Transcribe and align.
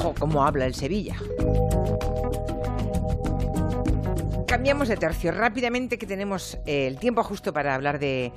Ojo, 0.00 0.14
cómo 0.18 0.46
habla 0.46 0.64
el 0.64 0.72
Sevilla. 0.72 1.16
Cambiamos 4.46 4.88
de 4.88 4.96
tercio 4.96 5.30
rápidamente 5.30 5.98
que 5.98 6.06
tenemos 6.06 6.58
eh, 6.64 6.86
el 6.86 6.98
tiempo 6.98 7.22
justo 7.22 7.52
para 7.52 7.74
hablar 7.74 7.98
de 7.98 8.32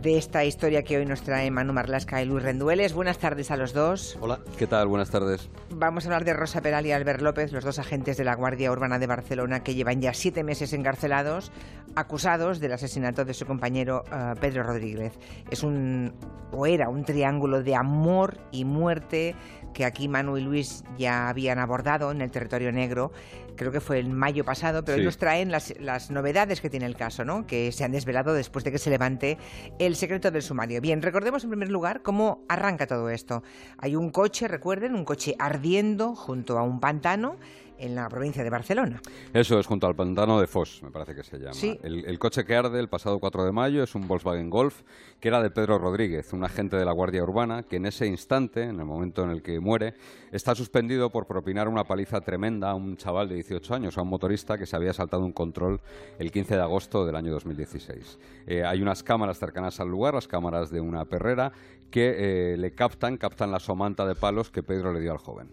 de 0.00 0.16
esta 0.16 0.44
historia 0.44 0.82
que 0.82 0.96
hoy 0.96 1.04
nos 1.04 1.22
trae 1.22 1.50
Manu 1.50 1.72
Marlasca 1.72 2.22
y 2.22 2.24
Luis 2.24 2.42
Rendueles. 2.42 2.94
Buenas 2.94 3.18
tardes 3.18 3.50
a 3.50 3.56
los 3.56 3.74
dos. 3.74 4.16
Hola, 4.20 4.40
¿qué 4.56 4.66
tal? 4.66 4.88
Buenas 4.88 5.10
tardes. 5.10 5.50
Vamos 5.70 6.04
a 6.04 6.08
hablar 6.08 6.24
de 6.24 6.32
Rosa 6.32 6.62
Peral 6.62 6.86
y 6.86 6.92
Albert 6.92 7.20
López, 7.20 7.52
los 7.52 7.64
dos 7.64 7.78
agentes 7.78 8.16
de 8.16 8.24
la 8.24 8.34
Guardia 8.34 8.72
Urbana 8.72 8.98
de 8.98 9.06
Barcelona 9.06 9.62
que 9.62 9.74
llevan 9.74 10.00
ya 10.00 10.14
siete 10.14 10.42
meses 10.42 10.72
encarcelados, 10.72 11.52
acusados 11.96 12.60
del 12.60 12.72
asesinato 12.72 13.24
de 13.24 13.34
su 13.34 13.44
compañero 13.44 14.04
eh, 14.10 14.34
Pedro 14.40 14.62
Rodríguez. 14.62 15.18
Es 15.50 15.62
un, 15.62 16.14
o 16.50 16.66
era 16.66 16.88
un 16.88 17.04
triángulo 17.04 17.62
de 17.62 17.74
amor 17.74 18.38
y 18.52 18.64
muerte 18.64 19.34
que 19.72 19.84
aquí 19.84 20.08
Manu 20.08 20.36
y 20.36 20.42
Luis 20.42 20.84
ya 20.98 21.28
habían 21.28 21.58
abordado 21.58 22.10
en 22.10 22.20
el 22.20 22.30
territorio 22.30 22.72
negro, 22.72 23.12
creo 23.56 23.72
que 23.72 23.80
fue 23.80 23.98
en 23.98 24.12
mayo 24.12 24.44
pasado, 24.44 24.84
pero 24.84 24.98
hoy 24.98 25.04
nos 25.04 25.18
traen 25.18 25.50
las, 25.50 25.74
las, 25.78 26.10
novedades 26.10 26.60
que 26.60 26.70
tiene 26.70 26.86
el 26.86 26.96
caso, 26.96 27.24
¿no? 27.24 27.46
que 27.46 27.72
se 27.72 27.84
han 27.84 27.92
desvelado 27.92 28.32
después 28.32 28.64
de 28.64 28.72
que 28.72 28.78
se 28.78 28.90
levante 28.90 29.38
el 29.78 29.96
secreto 29.96 30.30
del 30.30 30.42
sumario. 30.42 30.80
Bien, 30.80 31.02
recordemos 31.02 31.44
en 31.44 31.50
primer 31.50 31.70
lugar 31.70 32.02
cómo 32.02 32.44
arranca 32.48 32.86
todo 32.86 33.10
esto. 33.10 33.42
Hay 33.78 33.96
un 33.96 34.10
coche, 34.10 34.48
recuerden, 34.48 34.94
un 34.94 35.04
coche 35.04 35.34
ardiendo 35.38 36.14
junto 36.14 36.58
a 36.58 36.62
un 36.62 36.80
pantano 36.80 37.36
en 37.80 37.94
la 37.94 38.08
provincia 38.08 38.44
de 38.44 38.50
Barcelona. 38.50 39.00
Eso 39.32 39.58
es, 39.58 39.66
junto 39.66 39.86
al 39.86 39.96
pantano 39.96 40.40
de 40.40 40.46
Foss, 40.46 40.82
me 40.82 40.90
parece 40.90 41.14
que 41.14 41.22
se 41.22 41.38
llama. 41.38 41.56
El, 41.82 42.18
coche 42.18 42.44
que 42.44 42.54
arde 42.54 42.78
el 42.78 42.88
pasado 42.88 43.18
4 43.18 43.44
de 43.44 43.52
mayo 43.52 43.82
es 43.82 43.94
un 43.94 44.06
Volkswagen 44.06 44.50
Golf 44.50 44.82
que 45.18 45.28
era 45.28 45.42
de 45.42 45.50
Pedro 45.50 45.78
Rodríguez, 45.78 46.32
un 46.32 46.44
agente 46.44 46.76
de 46.76 46.84
la 46.84 46.92
Guardia 46.92 47.22
Urbana 47.22 47.62
que 47.62 47.76
en 47.76 47.86
ese 47.86 48.06
instante, 48.06 48.62
en 48.62 48.78
el 48.78 48.84
momento 48.84 49.24
en 49.24 49.30
el 49.30 49.42
que 49.42 49.58
muere, 49.60 49.94
está 50.32 50.54
suspendido 50.54 51.10
por 51.10 51.26
propinar 51.26 51.68
una 51.68 51.84
paliza 51.84 52.20
tremenda 52.20 52.70
a 52.70 52.74
un 52.74 52.96
chaval 52.96 53.28
de 53.28 53.36
18 53.36 53.74
años, 53.74 53.98
a 53.98 54.02
un 54.02 54.08
motorista 54.08 54.58
que 54.58 54.66
se 54.66 54.76
había 54.76 54.92
saltado 54.92 55.24
un 55.24 55.32
control 55.32 55.80
el 56.18 56.30
15 56.30 56.56
de 56.56 56.62
agosto 56.62 57.06
del 57.06 57.16
año 57.16 57.32
2016. 57.32 58.18
Eh, 58.46 58.64
hay 58.64 58.82
unas 58.82 59.02
cámaras 59.02 59.38
cercanas 59.38 59.80
al 59.80 59.88
lugar, 59.88 60.14
las 60.14 60.28
cámaras 60.28 60.70
de 60.70 60.80
una 60.80 61.04
perrera, 61.04 61.52
que 61.90 62.52
eh, 62.52 62.56
le 62.56 62.72
captan, 62.72 63.16
captan 63.16 63.50
la 63.50 63.60
somanta 63.60 64.06
de 64.06 64.14
palos 64.14 64.50
que 64.50 64.62
Pedro 64.62 64.92
le 64.92 65.00
dio 65.00 65.12
al 65.12 65.18
joven. 65.18 65.50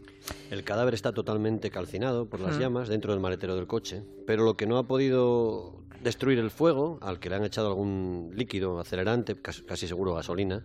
El 0.51 0.63
cadáver 0.63 0.93
está 0.93 1.11
totalmente 1.11 1.69
calcinado 1.71 2.27
por 2.27 2.39
las 2.39 2.57
llamas 2.57 2.89
dentro 2.89 3.11
del 3.11 3.21
maletero 3.21 3.55
del 3.55 3.67
coche, 3.67 4.03
pero 4.25 4.43
lo 4.43 4.55
que 4.55 4.67
no 4.67 4.77
ha 4.77 4.87
podido 4.87 5.81
destruir 6.01 6.39
el 6.39 6.51
fuego, 6.51 6.99
al 7.01 7.19
que 7.19 7.29
le 7.29 7.35
han 7.35 7.43
echado 7.43 7.67
algún 7.67 8.31
líquido 8.35 8.79
acelerante, 8.79 9.35
casi 9.35 9.87
seguro 9.87 10.13
gasolina, 10.13 10.63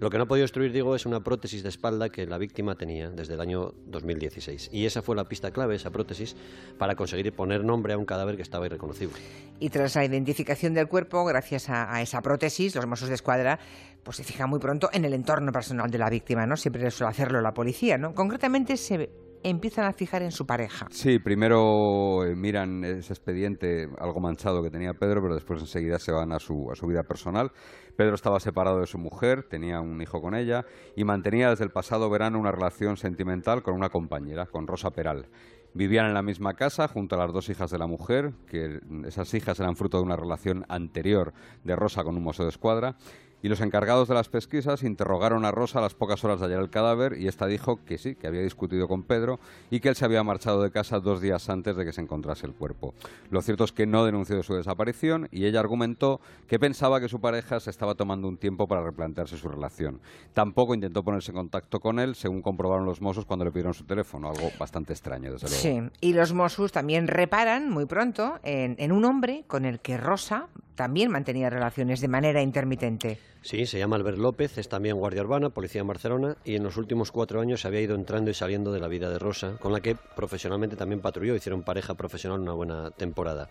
lo 0.00 0.08
que 0.08 0.16
no 0.16 0.24
ha 0.24 0.26
podido 0.26 0.44
destruir, 0.44 0.72
digo, 0.72 0.96
es 0.96 1.04
una 1.04 1.20
prótesis 1.20 1.62
de 1.62 1.68
espalda 1.68 2.08
que 2.08 2.26
la 2.26 2.38
víctima 2.38 2.74
tenía 2.74 3.10
desde 3.10 3.34
el 3.34 3.40
año 3.40 3.74
2016. 3.86 4.70
Y 4.72 4.86
esa 4.86 5.02
fue 5.02 5.14
la 5.14 5.24
pista 5.24 5.50
clave, 5.50 5.76
esa 5.76 5.90
prótesis, 5.90 6.34
para 6.78 6.96
conseguir 6.96 7.30
poner 7.34 7.62
nombre 7.64 7.92
a 7.92 7.98
un 7.98 8.06
cadáver 8.06 8.36
que 8.36 8.42
estaba 8.42 8.64
irreconocible. 8.64 9.16
Y 9.58 9.68
tras 9.68 9.94
la 9.96 10.04
identificación 10.06 10.72
del 10.72 10.88
cuerpo, 10.88 11.22
gracias 11.26 11.68
a, 11.68 12.00
esa 12.00 12.22
prótesis, 12.22 12.74
los 12.74 12.86
Mossos 12.86 13.08
de 13.08 13.14
Escuadra 13.14 13.58
pues 14.02 14.16
se 14.16 14.24
fijan 14.24 14.48
muy 14.48 14.58
pronto 14.58 14.88
en 14.94 15.04
el 15.04 15.12
entorno 15.12 15.52
personal 15.52 15.90
de 15.90 15.98
la 15.98 16.08
víctima, 16.08 16.46
¿no? 16.46 16.56
Siempre 16.56 16.90
suele 16.90 17.10
hacerlo 17.10 17.42
la 17.42 17.52
policía, 17.52 17.98
¿no? 17.98 18.14
Concretamente 18.14 18.78
se 18.78 19.10
empiezan 19.42 19.86
a 19.86 19.92
fijar 19.92 20.22
en 20.22 20.32
su 20.32 20.46
pareja. 20.46 20.86
Sí, 20.90 21.18
primero 21.18 22.24
eh, 22.24 22.34
miran 22.34 22.84
ese 22.84 23.12
expediente 23.12 23.88
algo 23.98 24.20
manchado 24.20 24.62
que 24.62 24.70
tenía 24.70 24.94
Pedro, 24.94 25.22
pero 25.22 25.34
después 25.34 25.60
enseguida 25.60 25.98
se 25.98 26.12
van 26.12 26.32
a 26.32 26.38
su, 26.38 26.70
a 26.70 26.76
su 26.76 26.86
vida 26.86 27.02
personal. 27.02 27.52
Pedro 27.96 28.14
estaba 28.14 28.40
separado 28.40 28.80
de 28.80 28.86
su 28.86 28.98
mujer, 28.98 29.42
tenía 29.42 29.80
un 29.80 30.00
hijo 30.00 30.20
con 30.20 30.34
ella 30.34 30.64
y 30.96 31.04
mantenía 31.04 31.50
desde 31.50 31.64
el 31.64 31.70
pasado 31.70 32.08
verano 32.10 32.38
una 32.38 32.52
relación 32.52 32.96
sentimental 32.96 33.62
con 33.62 33.74
una 33.74 33.90
compañera, 33.90 34.46
con 34.46 34.66
Rosa 34.66 34.90
Peral. 34.90 35.26
Vivían 35.72 36.06
en 36.06 36.14
la 36.14 36.22
misma 36.22 36.54
casa 36.54 36.88
junto 36.88 37.14
a 37.14 37.18
las 37.18 37.32
dos 37.32 37.48
hijas 37.48 37.70
de 37.70 37.78
la 37.78 37.86
mujer, 37.86 38.32
que 38.48 38.80
esas 39.06 39.32
hijas 39.34 39.60
eran 39.60 39.76
fruto 39.76 39.98
de 39.98 40.04
una 40.04 40.16
relación 40.16 40.64
anterior 40.68 41.32
de 41.62 41.76
Rosa 41.76 42.02
con 42.02 42.16
un 42.16 42.24
mozo 42.24 42.42
de 42.42 42.48
escuadra, 42.48 42.96
y 43.42 43.48
los 43.48 43.60
encargados 43.60 44.08
de 44.08 44.14
las 44.14 44.28
pesquisas 44.28 44.82
interrogaron 44.82 45.44
a 45.44 45.50
Rosa 45.50 45.78
a 45.78 45.82
las 45.82 45.94
pocas 45.94 46.24
horas 46.24 46.40
de 46.40 46.46
hallar 46.46 46.60
el 46.60 46.70
cadáver 46.70 47.18
y 47.18 47.28
esta 47.28 47.46
dijo 47.46 47.80
que 47.84 47.98
sí, 47.98 48.14
que 48.14 48.26
había 48.26 48.42
discutido 48.42 48.88
con 48.88 49.02
Pedro 49.02 49.40
y 49.70 49.80
que 49.80 49.88
él 49.88 49.96
se 49.96 50.04
había 50.04 50.22
marchado 50.22 50.62
de 50.62 50.70
casa 50.70 51.00
dos 51.00 51.20
días 51.20 51.48
antes 51.48 51.76
de 51.76 51.84
que 51.84 51.92
se 51.92 52.00
encontrase 52.00 52.46
el 52.46 52.54
cuerpo. 52.54 52.94
Lo 53.30 53.42
cierto 53.42 53.64
es 53.64 53.72
que 53.72 53.86
no 53.86 54.04
denunció 54.04 54.42
su 54.42 54.54
desaparición 54.54 55.28
y 55.30 55.46
ella 55.46 55.60
argumentó 55.60 56.20
que 56.46 56.58
pensaba 56.58 57.00
que 57.00 57.08
su 57.08 57.20
pareja 57.20 57.60
se 57.60 57.70
estaba 57.70 57.94
tomando 57.94 58.28
un 58.28 58.36
tiempo 58.36 58.66
para 58.66 58.82
replantearse 58.82 59.36
su 59.36 59.48
relación. 59.48 60.00
Tampoco 60.34 60.74
intentó 60.74 61.02
ponerse 61.02 61.30
en 61.30 61.36
contacto 61.36 61.80
con 61.80 61.98
él, 61.98 62.14
según 62.14 62.42
comprobaron 62.42 62.86
los 62.86 63.00
Mossos 63.00 63.24
cuando 63.24 63.44
le 63.44 63.50
pidieron 63.50 63.74
su 63.74 63.84
teléfono, 63.84 64.28
algo 64.28 64.50
bastante 64.58 64.92
extraño, 64.92 65.32
desde 65.32 65.48
luego. 65.48 65.90
Sí, 65.90 65.98
y 66.00 66.12
los 66.12 66.32
Mossos 66.32 66.72
también 66.72 67.08
reparan 67.08 67.70
muy 67.70 67.86
pronto 67.86 68.38
en 68.42 68.92
un 68.92 69.04
hombre 69.04 69.44
con 69.46 69.64
el 69.64 69.80
que 69.80 69.96
Rosa 69.96 70.48
también 70.80 71.10
mantenía 71.10 71.50
relaciones 71.50 72.00
de 72.00 72.08
manera 72.08 72.40
intermitente. 72.40 73.18
Sí, 73.42 73.66
se 73.66 73.78
llama 73.78 73.96
Albert 73.96 74.16
López, 74.16 74.56
es 74.56 74.70
también 74.70 74.96
guardia 74.96 75.20
urbana, 75.20 75.50
policía 75.50 75.82
en 75.82 75.86
Barcelona, 75.86 76.38
y 76.42 76.54
en 76.54 76.62
los 76.62 76.78
últimos 76.78 77.12
cuatro 77.12 77.42
años 77.42 77.60
se 77.60 77.68
había 77.68 77.82
ido 77.82 77.94
entrando 77.94 78.30
y 78.30 78.34
saliendo 78.34 78.72
de 78.72 78.80
la 78.80 78.88
vida 78.88 79.10
de 79.10 79.18
Rosa, 79.18 79.58
con 79.60 79.74
la 79.74 79.82
que 79.82 79.94
profesionalmente 80.16 80.76
también 80.76 81.02
patrulló, 81.02 81.36
hicieron 81.36 81.64
pareja 81.64 81.92
profesional 81.92 82.40
una 82.40 82.54
buena 82.54 82.92
temporada. 82.92 83.50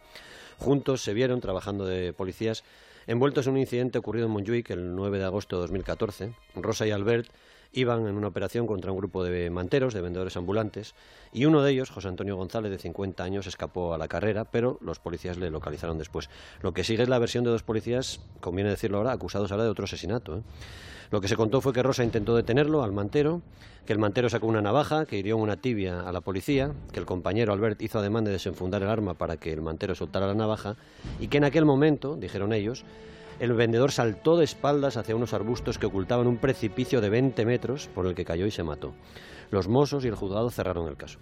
Juntos 0.57 1.03
se 1.03 1.13
vieron 1.13 1.39
trabajando 1.39 1.85
de 1.85 2.13
policías 2.13 2.63
envueltos 3.05 3.45
en 3.45 3.53
un 3.53 3.59
incidente 3.59 3.99
ocurrido 3.99 4.25
en 4.25 4.31
Montjuic 4.31 4.71
el 4.71 4.95
9 4.95 5.19
de 5.19 5.25
agosto 5.25 5.57
de 5.57 5.61
2014. 5.61 6.33
Rosa 6.55 6.87
y 6.87 6.91
Albert 6.91 7.29
iban 7.71 8.07
en 8.07 8.15
una 8.15 8.27
operación 8.27 8.65
contra 8.67 8.91
un 8.91 8.97
grupo 8.97 9.23
de 9.23 9.49
manteros, 9.49 9.93
de 9.93 10.01
vendedores 10.01 10.35
ambulantes, 10.37 10.95
y 11.31 11.45
uno 11.45 11.61
de 11.61 11.71
ellos, 11.71 11.89
José 11.89 12.07
Antonio 12.07 12.35
González, 12.35 12.71
de 12.71 12.77
50 12.77 13.23
años, 13.23 13.47
escapó 13.47 13.93
a 13.93 13.97
la 13.97 14.07
carrera, 14.07 14.45
pero 14.45 14.79
los 14.81 14.99
policías 14.99 15.37
le 15.37 15.51
localizaron 15.51 15.97
después. 15.97 16.29
Lo 16.61 16.73
que 16.73 16.83
sigue 16.83 17.03
es 17.03 17.09
la 17.09 17.19
versión 17.19 17.43
de 17.43 17.51
dos 17.51 17.63
policías, 17.63 18.21
conviene 18.39 18.71
decirlo 18.71 18.97
ahora, 18.97 19.11
acusados 19.11 19.51
ahora 19.51 19.63
de 19.63 19.69
otro 19.69 19.85
asesinato. 19.85 20.37
¿eh? 20.37 20.41
Lo 21.11 21.21
que 21.21 21.27
se 21.27 21.35
contó 21.35 21.59
fue 21.61 21.73
que 21.73 21.81
Rosa 21.81 22.03
intentó 22.03 22.35
detenerlo 22.35 22.83
al 22.83 22.91
mantero, 22.91 23.41
que 23.85 23.93
el 23.93 23.99
mantero 23.99 24.29
sacó 24.29 24.45
una 24.45 24.61
navaja 24.61 25.05
que 25.05 25.17
hirió 25.17 25.37
una 25.37 25.57
tibia 25.57 26.01
a 26.01 26.11
la 26.11 26.21
policía, 26.21 26.71
que 26.91 26.99
el 26.99 27.07
compañero 27.07 27.51
Albert 27.51 27.81
hizo 27.81 27.97
ademán 27.97 28.25
de 28.25 28.31
desenfundar 28.31 28.83
el 28.83 28.89
arma 28.89 29.15
para 29.15 29.37
que 29.37 29.51
el 29.51 29.61
mantero 29.61 29.95
soltara 29.95 30.27
la 30.27 30.35
navaja, 30.35 30.75
y 31.19 31.27
que 31.27 31.37
en 31.37 31.45
aquel 31.45 31.65
momento, 31.65 32.15
dijeron 32.15 32.53
ellos, 32.53 32.85
el 33.39 33.53
vendedor 33.53 33.91
saltó 33.91 34.37
de 34.37 34.43
espaldas 34.43 34.97
hacia 34.97 35.15
unos 35.15 35.33
arbustos 35.33 35.77
que 35.77 35.85
ocultaban 35.85 36.27
un 36.27 36.37
precipicio 36.37 37.01
de 37.01 37.09
20 37.09 37.45
metros 37.45 37.87
por 37.87 38.05
el 38.05 38.15
que 38.15 38.25
cayó 38.25 38.45
y 38.45 38.51
se 38.51 38.63
mató. 38.63 38.93
Los 39.49 39.67
mozos 39.67 40.05
y 40.05 40.07
el 40.09 40.15
juzgado 40.15 40.49
cerraron 40.49 40.87
el 40.87 40.97
caso. 40.97 41.19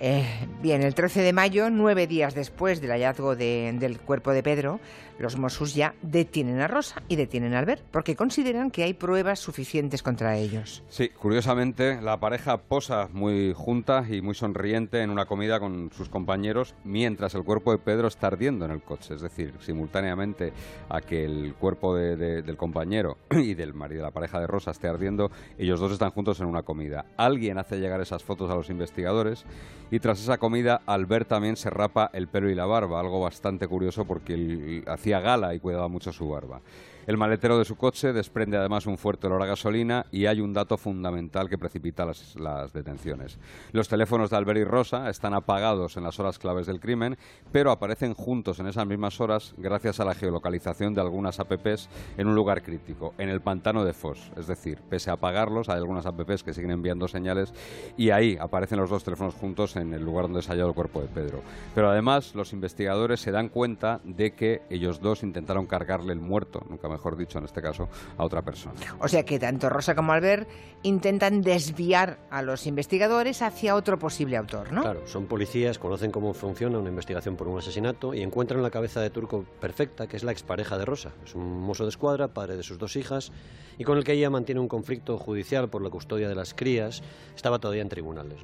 Eh, 0.00 0.26
bien, 0.60 0.82
el 0.82 0.94
13 0.94 1.22
de 1.22 1.32
mayo, 1.32 1.70
nueve 1.70 2.06
días 2.06 2.34
después 2.34 2.80
del 2.80 2.90
hallazgo 2.90 3.36
del 3.36 3.98
cuerpo 4.00 4.32
de 4.32 4.42
Pedro, 4.42 4.80
los 5.18 5.38
Mossos 5.38 5.74
ya 5.74 5.94
detienen 6.02 6.60
a 6.60 6.66
Rosa 6.66 7.02
y 7.08 7.16
detienen 7.16 7.54
a 7.54 7.60
Albert, 7.60 7.82
porque 7.90 8.16
consideran 8.16 8.70
que 8.70 8.82
hay 8.82 8.94
pruebas 8.94 9.38
suficientes 9.38 10.02
contra 10.02 10.36
ellos. 10.36 10.82
Sí, 10.88 11.10
curiosamente, 11.10 12.00
la 12.00 12.18
pareja 12.18 12.56
posa 12.56 13.08
muy 13.12 13.52
junta 13.54 14.04
y 14.08 14.20
muy 14.20 14.34
sonriente 14.34 15.00
en 15.02 15.10
una 15.10 15.26
comida 15.26 15.60
con 15.60 15.90
sus 15.92 16.08
compañeros, 16.08 16.74
mientras 16.84 17.34
el 17.34 17.44
cuerpo 17.44 17.70
de 17.70 17.78
Pedro 17.78 18.08
está 18.08 18.26
ardiendo 18.26 18.64
en 18.64 18.72
el 18.72 18.82
coche. 18.82 19.14
Es 19.14 19.20
decir, 19.20 19.54
simultáneamente 19.60 20.52
a 20.88 21.00
que 21.00 21.24
el 21.24 21.54
cuerpo 21.54 21.94
del 21.94 22.56
compañero 22.56 23.18
y 23.30 23.54
del 23.54 23.74
marido 23.74 24.00
de 24.00 24.08
la 24.08 24.12
pareja 24.12 24.40
de 24.40 24.48
Rosa 24.48 24.72
esté 24.72 24.88
ardiendo, 24.88 25.30
ellos 25.56 25.78
dos 25.78 25.92
están 25.92 26.10
juntos 26.10 26.40
en 26.40 26.46
una 26.46 26.62
comida. 26.62 27.04
Alguien 27.16 27.58
hace 27.58 27.78
llegar 27.78 28.00
esas 28.00 28.24
fotos 28.24 28.50
a 28.50 28.56
los 28.56 28.70
investigadores 28.70 29.44
y 29.92 30.00
tras 30.00 30.22
esa 30.22 30.38
comida, 30.38 30.80
Albert 30.86 31.28
también 31.28 31.54
se 31.54 31.68
rapa 31.68 32.08
el 32.14 32.26
pelo 32.26 32.48
y 32.48 32.54
la 32.54 32.64
barba, 32.64 32.98
algo 32.98 33.20
bastante 33.20 33.68
curioso 33.68 34.06
porque 34.06 34.82
hacía 34.86 35.20
gala 35.20 35.54
y 35.54 35.60
cuidaba 35.60 35.86
mucho 35.88 36.12
su 36.12 36.30
barba. 36.30 36.62
El 37.06 37.16
maletero 37.16 37.58
de 37.58 37.64
su 37.64 37.76
coche 37.76 38.12
desprende 38.12 38.56
además 38.56 38.86
un 38.86 38.96
fuerte 38.96 39.26
olor 39.26 39.42
a 39.42 39.46
gasolina 39.46 40.06
y 40.12 40.26
hay 40.26 40.40
un 40.40 40.52
dato 40.52 40.76
fundamental 40.76 41.48
que 41.48 41.58
precipita 41.58 42.06
las, 42.06 42.72
detenciones. 42.72 43.38
Los 43.72 43.88
teléfonos 43.88 44.30
de 44.30 44.36
Albert 44.36 44.60
y 44.60 44.64
Rosa 44.64 45.10
están 45.10 45.34
apagados 45.34 45.96
en 45.96 46.04
las 46.04 46.20
horas 46.20 46.38
claves 46.38 46.66
del 46.66 46.80
crimen, 46.80 47.18
pero 47.50 47.72
aparecen 47.72 48.14
juntos 48.14 48.60
en 48.60 48.68
esas 48.68 48.86
mismas 48.86 49.20
horas 49.20 49.54
gracias 49.58 50.00
a 50.00 50.04
la 50.04 50.14
geolocalización 50.14 50.94
de 50.94 51.00
algunas 51.00 51.40
apps 51.40 51.88
en 52.16 52.28
un 52.28 52.34
lugar 52.34 52.62
crítico, 52.62 53.14
en 53.18 53.28
el 53.28 53.40
pantano 53.40 53.84
de 53.84 53.92
Foss. 53.92 54.30
Es 54.36 54.46
decir, 54.46 54.78
pese 54.88 55.10
a 55.10 55.14
apagarlos, 55.14 55.68
hay 55.68 55.78
algunas 55.78 56.06
apps 56.06 56.42
que 56.42 56.54
siguen 56.54 56.70
enviando 56.70 57.08
señales 57.08 57.52
y 57.96 58.10
ahí 58.10 58.38
aparecen 58.40 58.78
los 58.78 58.90
dos 58.90 59.02
teléfonos 59.02 59.34
juntos 59.34 59.76
en 59.76 59.92
el 59.92 60.04
lugar 60.04 60.26
donde 60.26 60.42
se 60.42 60.52
ha 60.52 60.54
el 60.54 60.74
cuerpo 60.74 61.00
de 61.00 61.08
Pedro. 61.08 61.42
Pero 61.74 61.90
además, 61.90 62.34
los 62.34 62.52
investigadores 62.52 63.20
se 63.20 63.32
dan 63.32 63.48
cuenta 63.48 64.00
de 64.04 64.34
que 64.34 64.62
ellos 64.70 65.00
dos 65.00 65.22
intentaron 65.22 65.66
cargarle 65.66 66.12
el 66.12 66.20
muerto, 66.20 66.64
nunca 66.68 66.88
mejor 66.92 67.16
dicho, 67.16 67.38
en 67.38 67.44
este 67.44 67.60
caso, 67.60 67.88
a 68.16 68.24
otra 68.24 68.42
persona. 68.42 68.74
O 69.00 69.08
sea 69.08 69.24
que 69.24 69.38
tanto 69.38 69.68
Rosa 69.68 69.94
como 69.94 70.12
Albert 70.12 70.48
intentan 70.82 71.42
desviar 71.42 72.18
a 72.30 72.42
los 72.42 72.66
investigadores 72.66 73.42
hacia 73.42 73.74
otro 73.74 73.98
posible 73.98 74.36
autor, 74.36 74.72
¿no? 74.72 74.82
Claro, 74.82 75.06
son 75.06 75.26
policías, 75.26 75.78
conocen 75.78 76.10
cómo 76.10 76.34
funciona 76.34 76.78
una 76.78 76.88
investigación 76.88 77.36
por 77.36 77.48
un 77.48 77.58
asesinato 77.58 78.14
y 78.14 78.22
encuentran 78.22 78.62
la 78.62 78.70
cabeza 78.70 79.00
de 79.00 79.10
Turco 79.10 79.44
perfecta, 79.60 80.06
que 80.06 80.16
es 80.16 80.24
la 80.24 80.32
expareja 80.32 80.78
de 80.78 80.84
Rosa. 80.84 81.12
Es 81.24 81.34
un 81.34 81.60
mozo 81.60 81.84
de 81.84 81.90
escuadra, 81.90 82.28
padre 82.28 82.56
de 82.56 82.62
sus 82.62 82.78
dos 82.78 82.96
hijas, 82.96 83.32
y 83.78 83.84
con 83.84 83.98
el 83.98 84.04
que 84.04 84.12
ella 84.12 84.30
mantiene 84.30 84.60
un 84.60 84.68
conflicto 84.68 85.18
judicial 85.18 85.68
por 85.68 85.82
la 85.82 85.90
custodia 85.90 86.28
de 86.28 86.34
las 86.34 86.54
crías. 86.54 87.02
Estaba 87.34 87.58
todavía 87.58 87.82
en 87.82 87.88
tribunales. 87.88 88.40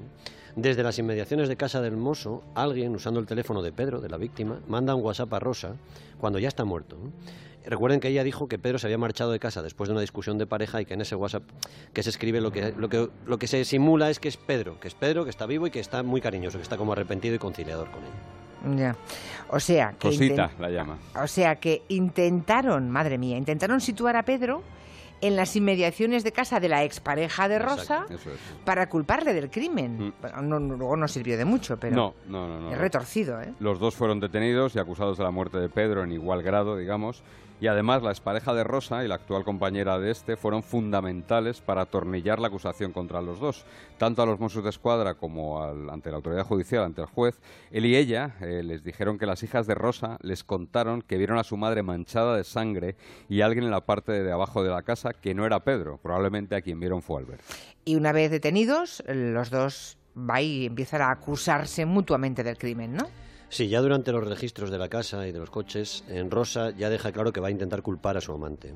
Desde 0.56 0.82
las 0.82 0.98
inmediaciones 0.98 1.48
de 1.48 1.56
casa 1.56 1.80
del 1.80 1.96
mozo, 1.96 2.42
alguien, 2.54 2.94
usando 2.94 3.20
el 3.20 3.26
teléfono 3.26 3.62
de 3.62 3.72
Pedro, 3.72 4.00
de 4.00 4.08
la 4.08 4.16
víctima, 4.16 4.60
manda 4.66 4.94
un 4.94 5.04
WhatsApp 5.04 5.32
a 5.34 5.38
Rosa 5.38 5.76
cuando 6.18 6.38
ya 6.38 6.48
está 6.48 6.64
muerto. 6.64 6.96
Recuerden 7.64 8.00
que 8.00 8.08
ella 8.08 8.24
dijo 8.24 8.48
que 8.48 8.58
Pedro 8.58 8.78
se 8.78 8.86
había 8.86 8.98
marchado 8.98 9.30
de 9.30 9.38
casa 9.38 9.62
después 9.62 9.88
de 9.88 9.92
una 9.92 10.00
discusión 10.00 10.38
de 10.38 10.46
pareja 10.46 10.80
y 10.80 10.86
que 10.86 10.94
en 10.94 11.00
ese 11.00 11.14
WhatsApp 11.14 11.42
que 11.92 12.02
se 12.02 12.10
escribe 12.10 12.40
lo 12.40 12.50
que, 12.50 12.72
lo 12.76 12.88
que, 12.88 13.08
lo 13.26 13.38
que 13.38 13.46
se 13.46 13.64
simula 13.64 14.10
es 14.10 14.20
que 14.20 14.28
es 14.28 14.36
Pedro, 14.36 14.80
que 14.80 14.88
es 14.88 14.94
Pedro, 14.94 15.24
que 15.24 15.30
está 15.30 15.46
vivo 15.46 15.66
y 15.66 15.70
que 15.70 15.80
está 15.80 16.02
muy 16.02 16.20
cariñoso, 16.20 16.58
que 16.58 16.62
está 16.62 16.76
como 16.76 16.92
arrepentido 16.92 17.34
y 17.34 17.38
conciliador 17.38 17.90
con 17.90 18.02
ella. 18.02 18.76
Ya. 18.76 18.96
O 19.50 19.60
sea 19.60 19.92
que. 19.92 20.08
Cosita 20.08 20.50
la 20.58 20.70
llama. 20.70 20.98
O 21.22 21.26
sea 21.26 21.56
que 21.56 21.82
intentaron, 21.88 22.90
madre 22.90 23.18
mía, 23.18 23.36
intentaron 23.36 23.80
situar 23.80 24.16
a 24.16 24.24
Pedro 24.24 24.62
en 25.20 25.36
las 25.36 25.56
inmediaciones 25.56 26.22
de 26.24 26.32
casa 26.32 26.60
de 26.60 26.68
la 26.68 26.84
expareja 26.84 27.48
de 27.48 27.58
Rosa 27.58 28.06
para 28.64 28.88
culparle 28.88 29.32
del 29.32 29.50
crimen. 29.50 30.08
Mm. 30.08 30.48
No, 30.48 30.58
luego 30.60 30.96
no 30.96 31.08
sirvió 31.08 31.36
de 31.36 31.44
mucho, 31.44 31.76
pero 31.76 31.96
no, 31.96 32.14
no, 32.28 32.48
no, 32.48 32.60
no, 32.60 32.72
es 32.72 32.78
retorcido. 32.78 33.40
¿eh? 33.40 33.52
Los 33.58 33.78
dos 33.78 33.94
fueron 33.94 34.20
detenidos 34.20 34.74
y 34.76 34.78
acusados 34.78 35.18
de 35.18 35.24
la 35.24 35.30
muerte 35.30 35.58
de 35.58 35.68
Pedro 35.68 36.04
en 36.04 36.12
igual 36.12 36.42
grado, 36.42 36.76
digamos, 36.76 37.22
y 37.60 37.66
además 37.66 38.02
la 38.02 38.10
expareja 38.10 38.54
de 38.54 38.64
Rosa 38.64 39.04
y 39.04 39.08
la 39.08 39.16
actual 39.16 39.44
compañera 39.44 39.98
de 39.98 40.10
este 40.10 40.36
fueron 40.36 40.62
fundamentales 40.62 41.60
para 41.60 41.82
atornillar 41.82 42.38
la 42.38 42.48
acusación 42.48 42.92
contra 42.92 43.20
los 43.20 43.40
dos, 43.40 43.64
tanto 43.98 44.22
a 44.22 44.26
los 44.26 44.38
Mossos 44.38 44.64
de 44.64 44.70
Escuadra 44.70 45.14
como 45.14 45.62
ante 45.62 46.10
la 46.10 46.16
autoridad 46.16 46.44
judicial, 46.44 46.84
ante 46.84 47.00
el 47.00 47.06
juez. 47.06 47.40
Él 47.70 47.86
y 47.86 47.96
ella 47.96 48.36
eh, 48.40 48.62
les 48.62 48.84
dijeron 48.84 49.18
que 49.18 49.26
las 49.26 49.42
hijas 49.42 49.66
de 49.66 49.74
Rosa 49.74 50.18
les 50.22 50.44
contaron 50.44 51.02
que 51.02 51.18
vieron 51.18 51.38
a 51.38 51.44
su 51.44 51.56
madre 51.56 51.82
manchada 51.82 52.36
de 52.36 52.44
sangre 52.44 52.96
y 53.28 53.40
alguien 53.40 53.64
en 53.64 53.70
la 53.70 53.84
parte 53.84 54.12
de 54.12 54.32
abajo 54.32 54.62
de 54.62 54.70
la 54.70 54.82
casa 54.82 55.12
que 55.12 55.34
no 55.34 55.44
era 55.46 55.64
Pedro, 55.64 55.98
probablemente 56.02 56.54
a 56.56 56.60
quien 56.60 56.80
vieron 56.80 57.02
fue 57.02 57.20
Albert. 57.20 57.42
Y 57.84 57.96
una 57.96 58.12
vez 58.12 58.30
detenidos, 58.30 59.02
los 59.06 59.50
dos 59.50 59.98
va 60.18 60.40
y 60.40 60.66
empiezan 60.66 61.02
a 61.02 61.10
acusarse 61.10 61.86
mutuamente 61.86 62.42
del 62.42 62.58
crimen, 62.58 62.94
¿no? 62.94 63.08
Sí, 63.50 63.68
ya 63.68 63.80
durante 63.80 64.12
los 64.12 64.26
registros 64.26 64.70
de 64.70 64.78
la 64.78 64.88
casa 64.88 65.26
y 65.26 65.32
de 65.32 65.38
los 65.38 65.50
coches, 65.50 66.04
en 66.08 66.30
Rosa 66.30 66.70
ya 66.70 66.90
deja 66.90 67.12
claro 67.12 67.32
que 67.32 67.40
va 67.40 67.48
a 67.48 67.50
intentar 67.50 67.82
culpar 67.82 68.16
a 68.16 68.20
su 68.20 68.32
amante. 68.32 68.74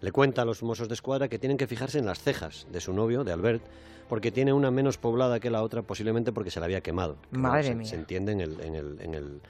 Le 0.00 0.12
cuenta 0.12 0.42
a 0.42 0.44
los 0.44 0.62
mozos 0.62 0.88
de 0.88 0.94
escuadra 0.94 1.28
que 1.28 1.38
tienen 1.38 1.58
que 1.58 1.66
fijarse 1.66 1.98
en 1.98 2.06
las 2.06 2.20
cejas 2.20 2.66
de 2.70 2.80
su 2.80 2.92
novio, 2.92 3.22
de 3.22 3.32
Albert, 3.32 3.62
porque 4.08 4.30
tiene 4.30 4.52
una 4.52 4.70
menos 4.70 4.98
poblada 4.98 5.40
que 5.40 5.50
la 5.50 5.62
otra, 5.62 5.82
posiblemente 5.82 6.32
porque 6.32 6.50
se 6.50 6.60
la 6.60 6.66
había 6.66 6.80
quemado. 6.80 7.16
Madre 7.30 7.74
mía. 7.74 7.86
Se 7.86 7.96
entiende 7.96 8.32
en 8.32 8.40
el, 8.40 8.60
en 8.60 9.14
el, 9.14 9.40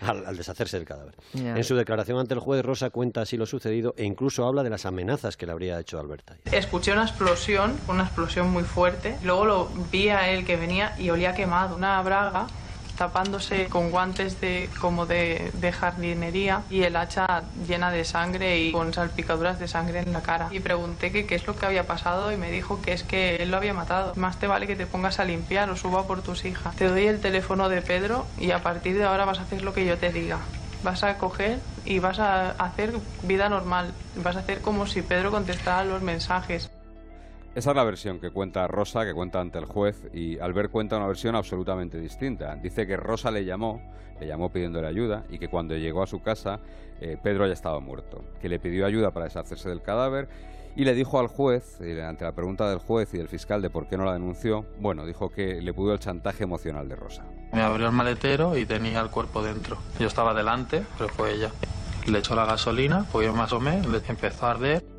al, 0.00 0.36
deshacerse 0.36 0.78
del 0.78 0.86
cadáver. 0.86 1.14
En 1.34 1.64
su 1.64 1.76
declaración 1.76 2.18
ante 2.18 2.34
el 2.34 2.40
juez, 2.40 2.64
Rosa 2.64 2.90
cuenta 2.90 3.22
así 3.22 3.36
lo 3.36 3.46
sucedido 3.46 3.94
e 3.96 4.04
incluso 4.04 4.46
habla 4.46 4.62
de 4.62 4.70
las 4.70 4.86
amenazas 4.86 5.36
que 5.36 5.46
le 5.46 5.52
habría 5.52 5.78
hecho 5.80 5.98
Albert. 5.98 6.30
Escuché 6.52 6.92
una 6.92 7.04
explosión, 7.04 7.74
una 7.88 8.04
explosión 8.04 8.50
muy 8.50 8.64
fuerte. 8.64 9.16
Luego 9.24 9.44
lo 9.44 9.68
vi 9.90 10.08
a 10.08 10.30
él 10.30 10.44
que 10.44 10.56
venía 10.56 10.94
y 10.98 11.10
olía 11.10 11.34
quemado. 11.34 11.76
Una 11.76 12.00
braga 12.02 12.46
tapándose 13.02 13.66
con 13.66 13.90
guantes 13.90 14.40
de, 14.40 14.70
como 14.80 15.06
de, 15.06 15.50
jardinería 15.76 16.62
y 16.70 16.84
el 16.84 16.94
hacha 16.94 17.42
llena 17.66 17.90
de 17.90 18.04
sangre 18.04 18.60
y 18.60 18.70
con 18.70 18.94
salpicaduras 18.94 19.58
de 19.58 19.66
sangre 19.66 19.98
en 19.98 20.12
la 20.12 20.22
cara. 20.22 20.46
Y 20.52 20.60
pregunté 20.60 21.10
qué 21.10 21.34
es 21.34 21.44
lo 21.48 21.56
que 21.56 21.66
había 21.66 21.84
pasado 21.84 22.30
y 22.30 22.36
me 22.36 22.52
dijo 22.52 22.80
que 22.80 22.92
es 22.92 23.02
que 23.02 23.42
él 23.42 23.50
lo 23.50 23.56
había 23.56 23.74
matado. 23.74 24.12
Más 24.14 24.38
te 24.38 24.46
vale 24.46 24.68
que 24.68 24.76
te 24.76 24.86
pongas 24.86 25.18
a 25.18 25.24
limpiar 25.24 25.68
o 25.68 25.74
suba 25.76 26.06
por 26.06 26.22
tus 26.22 26.44
hijas. 26.44 26.76
Te 26.76 26.86
doy 26.86 27.08
el 27.08 27.20
teléfono 27.20 27.68
de 27.68 27.82
Pedro 27.82 28.24
y 28.38 28.52
a 28.52 28.62
partir 28.62 28.96
de 28.96 29.02
ahora 29.02 29.24
vas 29.24 29.40
a 29.40 29.42
hacer 29.42 29.62
lo 29.62 29.74
que 29.74 29.84
yo 29.84 29.98
te 29.98 30.12
diga. 30.12 30.38
Vas 30.84 31.02
a 31.02 31.18
coger 31.18 31.58
y 31.84 31.98
vas 31.98 32.20
a 32.20 32.50
hacer 32.50 32.92
vida 33.24 33.48
normal. 33.48 33.92
Vas 34.14 34.36
a 34.36 34.40
hacer 34.40 34.60
como 34.60 34.86
si 34.86 35.02
Pedro 35.02 35.32
contestara 35.32 35.82
los 35.82 36.02
mensajes. 36.02 36.70
Esa 37.54 37.70
es 37.70 37.76
la 37.76 37.84
versión 37.84 38.18
que 38.18 38.30
cuenta 38.30 38.66
Rosa, 38.66 39.04
que 39.04 39.12
cuenta 39.12 39.38
ante 39.38 39.58
el 39.58 39.66
juez, 39.66 40.08
y 40.14 40.38
Albert 40.38 40.70
cuenta 40.70 40.96
una 40.96 41.06
versión 41.06 41.34
absolutamente 41.34 42.00
distinta. 42.00 42.56
Dice 42.56 42.86
que 42.86 42.96
Rosa 42.96 43.30
le 43.30 43.44
llamó, 43.44 43.82
le 44.18 44.26
llamó 44.26 44.50
pidiéndole 44.50 44.86
ayuda, 44.88 45.24
y 45.28 45.38
que 45.38 45.48
cuando 45.48 45.76
llegó 45.76 46.02
a 46.02 46.06
su 46.06 46.22
casa, 46.22 46.60
eh, 47.02 47.18
Pedro 47.22 47.46
ya 47.46 47.52
estaba 47.52 47.78
muerto, 47.78 48.24
que 48.40 48.48
le 48.48 48.58
pidió 48.58 48.86
ayuda 48.86 49.10
para 49.10 49.26
deshacerse 49.26 49.68
del 49.68 49.82
cadáver, 49.82 50.30
y 50.76 50.86
le 50.86 50.94
dijo 50.94 51.20
al 51.20 51.26
juez, 51.26 51.78
ante 52.02 52.24
la 52.24 52.32
pregunta 52.32 52.70
del 52.70 52.78
juez 52.78 53.12
y 53.12 53.18
del 53.18 53.28
fiscal 53.28 53.60
de 53.60 53.68
por 53.68 53.86
qué 53.86 53.98
no 53.98 54.06
la 54.06 54.14
denunció, 54.14 54.64
bueno, 54.80 55.04
dijo 55.04 55.28
que 55.28 55.60
le 55.60 55.74
pudo 55.74 55.92
el 55.92 55.98
chantaje 55.98 56.44
emocional 56.44 56.88
de 56.88 56.96
Rosa. 56.96 57.24
Me 57.52 57.60
abrió 57.60 57.88
el 57.88 57.92
maletero 57.92 58.56
y 58.56 58.64
tenía 58.64 59.02
el 59.02 59.10
cuerpo 59.10 59.42
dentro. 59.42 59.76
Yo 59.98 60.06
estaba 60.06 60.32
delante, 60.32 60.86
pero 60.96 61.10
fue 61.10 61.34
ella. 61.34 61.50
Le 62.06 62.18
echó 62.18 62.34
la 62.34 62.46
gasolina, 62.46 63.04
pues 63.12 63.30
más 63.34 63.52
o 63.52 63.60
menos, 63.60 63.86
empezó 64.08 64.46
a 64.46 64.52
arder 64.52 64.91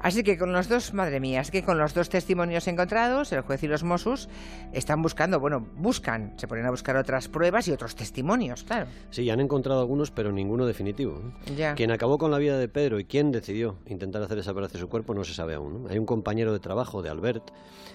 Así 0.00 0.22
que 0.22 0.38
con 0.38 0.52
los 0.52 0.68
dos, 0.68 0.94
madre 0.94 1.20
mía, 1.20 1.40
así 1.40 1.52
que 1.52 1.62
con 1.62 1.78
los 1.78 1.94
dos 1.94 2.08
testimonios 2.08 2.66
encontrados, 2.68 3.32
el 3.32 3.42
juez 3.42 3.62
y 3.62 3.68
los 3.68 3.84
Mossos 3.84 4.28
están 4.72 5.02
buscando, 5.02 5.40
bueno, 5.40 5.66
buscan, 5.76 6.34
se 6.38 6.48
ponen 6.48 6.66
a 6.66 6.70
buscar 6.70 6.96
otras 6.96 7.28
pruebas 7.28 7.68
y 7.68 7.72
otros 7.72 7.94
testimonios, 7.94 8.64
claro. 8.64 8.86
Sí, 9.10 9.28
han 9.28 9.40
encontrado 9.40 9.80
algunos, 9.80 10.10
pero 10.10 10.32
ninguno 10.32 10.66
definitivo. 10.66 11.20
Ya. 11.56 11.74
Quien 11.74 11.90
acabó 11.90 12.18
con 12.18 12.30
la 12.30 12.38
vida 12.38 12.58
de 12.58 12.68
Pedro 12.68 12.98
y 12.98 13.04
quién 13.04 13.30
decidió 13.30 13.78
intentar 13.86 14.22
hacer 14.22 14.36
desaparecer 14.38 14.80
su 14.80 14.88
cuerpo 14.88 15.14
no 15.14 15.24
se 15.24 15.34
sabe 15.34 15.54
aún. 15.54 15.86
Hay 15.90 15.98
un 15.98 16.06
compañero 16.06 16.52
de 16.52 16.60
trabajo 16.60 17.02
de 17.02 17.10
Albert 17.10 17.50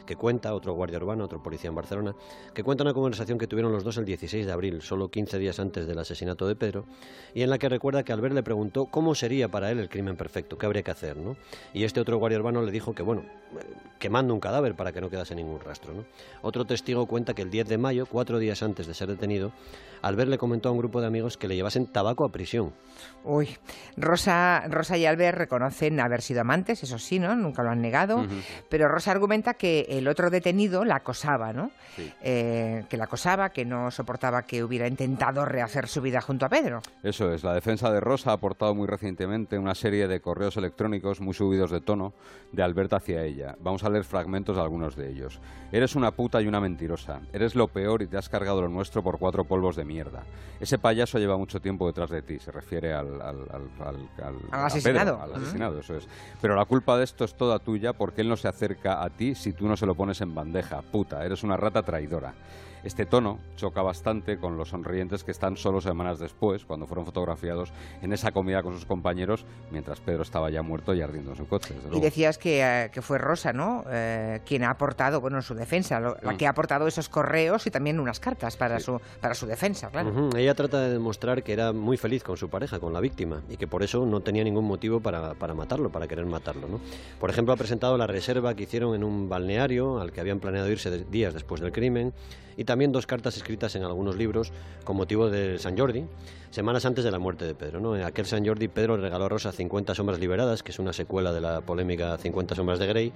que 0.05 0.15
cuenta, 0.15 0.53
otro 0.53 0.73
guardia 0.73 0.97
urbano, 0.97 1.25
otro 1.25 1.41
policía 1.41 1.69
en 1.69 1.75
Barcelona, 1.75 2.15
que 2.53 2.63
cuenta 2.63 2.83
una 2.83 2.93
conversación 2.93 3.37
que 3.37 3.47
tuvieron 3.47 3.71
los 3.71 3.83
dos 3.83 3.97
el 3.97 4.05
16 4.05 4.45
de 4.45 4.51
abril, 4.51 4.81
solo 4.81 5.09
15 5.09 5.39
días 5.39 5.59
antes 5.59 5.87
del 5.87 5.97
asesinato 5.97 6.47
de 6.47 6.55
Pedro, 6.55 6.85
y 7.33 7.41
en 7.41 7.49
la 7.49 7.57
que 7.57 7.69
recuerda 7.69 8.03
que 8.03 8.13
Albert 8.13 8.35
le 8.35 8.43
preguntó 8.43 8.85
cómo 8.85 9.15
sería 9.15 9.49
para 9.49 9.71
él 9.71 9.79
el 9.79 9.89
crimen 9.89 10.15
perfecto, 10.15 10.57
qué 10.57 10.65
habría 10.65 10.83
que 10.83 10.91
hacer, 10.91 11.17
¿no? 11.17 11.35
Y 11.73 11.83
este 11.95 12.01
otro 12.01 12.17
guardia 12.17 12.37
urbano 12.39 12.61
le 12.61 12.73
dijo 12.73 12.93
que, 12.93 13.03
bueno, 13.03 13.23
quemando 13.99 14.33
un 14.33 14.41
cadáver 14.41 14.75
para 14.75 14.91
que 14.91 14.99
no 14.99 15.09
quedase 15.09 15.33
ningún 15.33 15.61
rastro. 15.61 15.93
¿no? 15.93 16.03
Otro 16.41 16.65
testigo 16.65 17.05
cuenta 17.05 17.33
que 17.33 17.41
el 17.41 17.49
10 17.49 17.69
de 17.69 17.77
mayo, 17.77 18.05
cuatro 18.05 18.37
días 18.37 18.61
antes 18.63 18.85
de 18.85 18.93
ser 18.93 19.07
detenido, 19.07 19.53
Albert 20.01 20.29
le 20.29 20.37
comentó 20.37 20.69
a 20.69 20.71
un 20.71 20.77
grupo 20.77 21.01
de 21.01 21.07
amigos 21.07 21.37
que 21.37 21.47
le 21.47 21.55
llevasen 21.55 21.87
tabaco 21.87 22.25
a 22.25 22.29
prisión. 22.29 22.73
Uy, 23.23 23.49
Rosa, 23.97 24.63
Rosa 24.69 24.97
y 24.97 25.05
Albert 25.05 25.37
reconocen 25.37 25.99
haber 25.99 26.21
sido 26.21 26.41
amantes, 26.41 26.83
eso 26.83 26.99
sí, 26.99 27.17
¿no? 27.17 27.35
Nunca 27.35 27.63
lo 27.63 27.71
han 27.71 27.81
negado, 27.81 28.23
pero 28.69 28.87
Rosa 28.87 29.11
argumenta 29.11 29.55
que 29.55 29.85
el 29.89 30.07
otro 30.07 30.29
detenido 30.29 30.85
la 30.85 30.97
acosaba, 30.97 31.53
¿no? 31.53 31.71
Eh, 32.21 32.83
que 32.87 32.97
la 32.97 33.05
acosaba, 33.05 33.49
que 33.49 33.65
no 33.65 33.89
soportaba 33.89 34.43
que 34.43 34.63
hubiera 34.63 34.87
intentado 34.87 35.43
rehacer 35.45 35.87
su 35.87 36.01
vida 36.01 36.21
junto 36.21 36.45
a 36.45 36.49
Pedro. 36.49 36.81
Eso 37.01 37.31
es, 37.33 37.43
la 37.43 37.53
defensa 37.55 37.89
de 37.89 37.99
Rosa 37.99 38.29
ha 38.29 38.33
aportado 38.33 38.75
muy 38.75 38.85
recientemente 38.85 39.57
una 39.57 39.73
serie 39.73 40.07
de 40.07 40.19
correos 40.19 40.57
electrónicos 40.57 41.19
muy 41.19 41.33
subidos 41.33 41.71
de 41.71 41.81
tono 41.85 42.13
de 42.51 42.63
Albert 42.63 42.93
hacia 42.93 43.23
ella. 43.23 43.55
Vamos 43.59 43.83
a 43.83 43.89
leer 43.89 44.03
fragmentos 44.03 44.55
de 44.55 44.61
algunos 44.61 44.95
de 44.95 45.09
ellos. 45.09 45.39
Eres 45.71 45.95
una 45.95 46.11
puta 46.11 46.41
y 46.41 46.47
una 46.47 46.59
mentirosa. 46.61 47.21
Eres 47.33 47.55
lo 47.55 47.67
peor 47.67 48.01
y 48.01 48.07
te 48.07 48.17
has 48.17 48.29
cargado 48.29 48.61
lo 48.61 48.69
nuestro 48.69 49.03
por 49.03 49.17
cuatro 49.19 49.45
polvos 49.45 49.75
de 49.75 49.83
mierda 49.83 49.95
mierda. 49.95 50.23
Ese 50.59 50.77
payaso 50.77 51.19
lleva 51.19 51.37
mucho 51.37 51.61
tiempo 51.61 51.87
detrás 51.87 52.09
de 52.09 52.21
ti, 52.21 52.39
se 52.39 52.51
refiere 52.51 52.93
al, 52.93 53.21
al, 53.21 53.47
asesinado. 54.51 55.21
al 55.21 55.33
asesinado, 55.35 55.79
eso 55.79 55.95
es. 55.95 56.07
Pero 56.41 56.55
la 56.55 56.65
culpa 56.65 56.97
de 56.97 57.05
esto 57.05 57.23
es 57.23 57.35
toda 57.35 57.59
tuya 57.59 57.93
porque 57.93 58.21
él 58.21 58.29
no 58.29 58.35
se 58.35 58.47
acerca 58.47 59.03
a 59.03 59.09
ti 59.09 59.35
si 59.35 59.53
tú 59.53 59.67
no 59.67 59.77
se 59.77 59.85
lo 59.85 59.95
pones 59.95 60.19
en 60.21 60.35
bandeja. 60.35 60.81
Puta, 60.81 61.25
eres 61.25 61.43
una 61.43 61.55
rata 61.55 61.83
traidora. 61.83 62.33
Este 62.83 63.05
tono 63.05 63.39
choca 63.55 63.81
bastante 63.81 64.37
con 64.37 64.57
los 64.57 64.69
sonrientes 64.69 65.23
que 65.23 65.31
están 65.31 65.57
solo 65.57 65.81
semanas 65.81 66.19
después, 66.19 66.65
cuando 66.65 66.85
fueron 66.85 67.05
fotografiados 67.05 67.73
en 68.01 68.13
esa 68.13 68.31
comida 68.31 68.61
con 68.61 68.73
sus 68.73 68.85
compañeros, 68.85 69.45
mientras 69.71 70.01
Pedro 70.01 70.21
estaba 70.21 70.51
ya 70.51 70.61
muerto 70.61 70.93
y 70.93 71.01
ardiendo 71.01 71.31
en 71.31 71.37
su 71.37 71.47
coche. 71.47 71.74
Y 71.91 71.99
decías 71.99 72.37
que, 72.37 72.61
eh, 72.61 72.89
que, 72.91 73.01
fue 73.01 73.17
Rosa, 73.17 73.53
¿no? 73.53 73.83
Eh, 73.89 74.41
quien 74.45 74.63
ha 74.63 74.69
aportado, 74.69 75.21
bueno, 75.21 75.37
en 75.37 75.43
su 75.43 75.53
defensa, 75.53 75.99
la 75.99 76.33
mm. 76.33 76.37
que 76.37 76.47
ha 76.47 76.49
aportado 76.49 76.87
esos 76.87 77.09
correos 77.09 77.67
y 77.67 77.71
también 77.71 77.99
unas 77.99 78.19
cartas 78.19 78.57
para, 78.57 78.79
su, 78.79 78.99
para 79.21 79.35
su 79.35 79.45
defensa, 79.45 79.89
claro. 79.89 80.29
Ella 80.35 80.53
trata 80.55 80.81
de 80.81 80.91
demostrar 80.91 81.43
que 81.43 81.53
era 81.53 81.73
muy 81.73 81.97
feliz 81.97 82.23
con 82.23 82.37
su 82.37 82.49
pareja, 82.49 82.79
con 82.79 82.93
la 82.93 82.99
víctima, 82.99 83.41
y 83.49 83.57
que 83.57 83.67
por 83.67 83.83
eso 83.83 84.05
no 84.05 84.21
tenía 84.21 84.43
ningún 84.43 84.65
motivo 84.65 84.99
para, 84.99 85.33
para 85.33 85.53
matarlo, 85.53 85.89
para 85.91 86.07
querer 86.07 86.25
matarlo, 86.25 86.67
¿no? 86.67 86.79
Por 87.19 87.29
ejemplo, 87.29 87.53
ha 87.53 87.57
presentado 87.57 87.97
la 87.97 88.07
reserva 88.07 88.55
que 88.55 88.63
hicieron 88.63 88.95
en 88.95 89.03
un 89.03 89.29
balneario 89.29 89.99
al 89.99 90.11
que 90.11 90.21
habían 90.21 90.39
planeado 90.39 90.69
irse 90.69 91.05
días 91.05 91.33
después 91.33 91.61
del 91.61 91.71
crimen 91.71 92.13
y 92.57 92.63
también 92.63 92.91
dos 92.91 93.05
cartas 93.05 93.35
escritas 93.37 93.75
en 93.75 93.83
algunos 93.83 94.15
libros 94.15 94.51
con 94.83 94.97
motivo 94.97 95.29
de 95.29 95.59
San 95.59 95.77
Jordi, 95.77 96.05
semanas 96.51 96.85
antes 96.85 97.03
de 97.03 97.11
la 97.11 97.19
muerte 97.19 97.45
de 97.45 97.53
Pedro. 97.53 97.79
¿no? 97.79 97.95
En 97.95 98.03
aquel 98.03 98.25
San 98.25 98.45
Jordi, 98.45 98.67
Pedro 98.67 98.97
regaló 98.97 99.25
a 99.25 99.29
Rosa 99.29 99.51
50 99.51 99.93
sombras 99.95 100.19
liberadas, 100.19 100.63
que 100.63 100.71
es 100.71 100.79
una 100.79 100.93
secuela 100.93 101.33
de 101.33 101.41
la 101.41 101.61
polémica 101.65 102.17
50 102.17 102.55
sombras 102.55 102.79
de 102.79 102.87
Grey, 102.87 103.13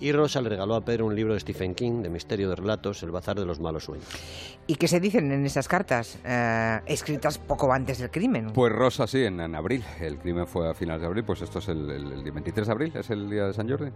y 0.00 0.12
Rosa 0.12 0.40
le 0.40 0.48
regaló 0.48 0.74
a 0.74 0.80
Pedro 0.80 1.06
un 1.06 1.14
libro 1.14 1.34
de 1.34 1.40
Stephen 1.40 1.74
King 1.74 2.02
de 2.02 2.08
misterio 2.08 2.48
de 2.48 2.56
relatos, 2.56 3.02
El 3.02 3.10
bazar 3.10 3.38
de 3.38 3.44
los 3.44 3.60
malos 3.60 3.84
sueños. 3.84 4.06
¿Y 4.66 4.76
qué 4.76 4.88
se 4.88 4.98
dicen 4.98 5.30
en 5.30 5.44
esas 5.44 5.68
cartas, 5.68 6.18
eh, 6.24 6.80
escritas 6.86 7.38
poco 7.38 7.72
antes 7.72 7.98
del 7.98 8.10
crimen? 8.10 8.50
Pues 8.54 8.72
Rosa 8.72 9.06
sí, 9.06 9.24
en, 9.24 9.40
abril. 9.54 9.84
El 10.00 10.18
crimen 10.18 10.46
fue 10.46 10.70
a 10.70 10.74
finales 10.74 11.02
de 11.02 11.06
abril, 11.06 11.24
pues 11.24 11.42
esto 11.42 11.58
es 11.58 11.68
el, 11.68 11.90
el 11.90 12.32
23 12.32 12.66
de 12.66 12.72
abril, 12.72 12.92
¿es 12.94 13.10
el 13.10 13.28
día 13.28 13.46
de 13.46 13.52
San 13.52 13.68
Jordi? 13.68 13.90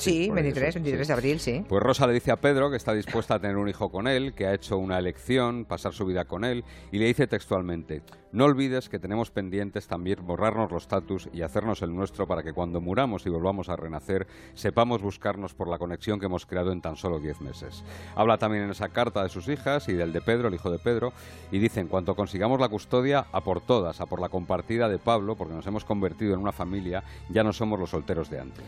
Sí, 0.00 0.30
23, 0.30 0.76
23 0.76 1.08
de 1.08 1.12
abril, 1.12 1.40
sí. 1.40 1.64
Pues 1.68 1.82
Rosa 1.82 2.06
le 2.06 2.14
dice 2.14 2.30
a 2.30 2.36
Pedro 2.36 2.70
que 2.70 2.78
está 2.78 2.94
dispuesta 2.94 3.34
a 3.34 3.38
tener 3.38 3.58
un 3.58 3.68
hijo 3.68 3.90
con 3.90 4.08
él, 4.08 4.32
que 4.32 4.46
ha 4.46 4.54
hecho 4.54 4.78
una 4.78 4.98
elección, 4.98 5.66
pasar 5.66 5.92
su 5.92 6.06
vida 6.06 6.24
con 6.24 6.44
él, 6.44 6.64
y 6.90 6.98
le 6.98 7.04
dice 7.04 7.26
textualmente, 7.26 8.02
no 8.32 8.46
olvides 8.46 8.88
que 8.88 8.98
tenemos 8.98 9.30
pendientes 9.30 9.88
también 9.88 10.24
borrarnos 10.26 10.72
los 10.72 10.84
status 10.84 11.28
y 11.34 11.42
hacernos 11.42 11.82
el 11.82 11.94
nuestro 11.94 12.26
para 12.26 12.42
que 12.42 12.54
cuando 12.54 12.80
muramos 12.80 13.26
y 13.26 13.28
volvamos 13.28 13.49
a 13.68 13.76
renacer, 13.76 14.26
sepamos 14.54 15.02
buscarnos 15.02 15.54
por 15.54 15.68
la 15.68 15.78
conexión 15.78 16.20
que 16.20 16.26
hemos 16.26 16.46
creado 16.46 16.72
en 16.72 16.80
tan 16.80 16.96
solo 16.96 17.18
10 17.18 17.40
meses. 17.40 17.84
Habla 18.14 18.38
también 18.38 18.64
en 18.64 18.70
esa 18.70 18.88
carta 18.88 19.22
de 19.22 19.28
sus 19.28 19.48
hijas 19.48 19.88
y 19.88 19.92
del 19.92 20.12
de 20.12 20.20
Pedro, 20.20 20.48
el 20.48 20.54
hijo 20.54 20.70
de 20.70 20.78
Pedro, 20.78 21.12
y 21.50 21.58
dice, 21.58 21.80
en 21.80 21.88
cuanto 21.88 22.14
consigamos 22.14 22.60
la 22.60 22.68
custodia, 22.68 23.26
a 23.32 23.40
por 23.40 23.60
todas, 23.60 24.00
a 24.00 24.06
por 24.06 24.20
la 24.20 24.28
compartida 24.28 24.88
de 24.88 24.98
Pablo, 24.98 25.36
porque 25.36 25.54
nos 25.54 25.66
hemos 25.66 25.84
convertido 25.84 26.34
en 26.34 26.40
una 26.40 26.52
familia, 26.52 27.02
ya 27.28 27.42
no 27.42 27.52
somos 27.52 27.78
los 27.78 27.90
solteros 27.90 28.30
de 28.30 28.40
antes. 28.40 28.64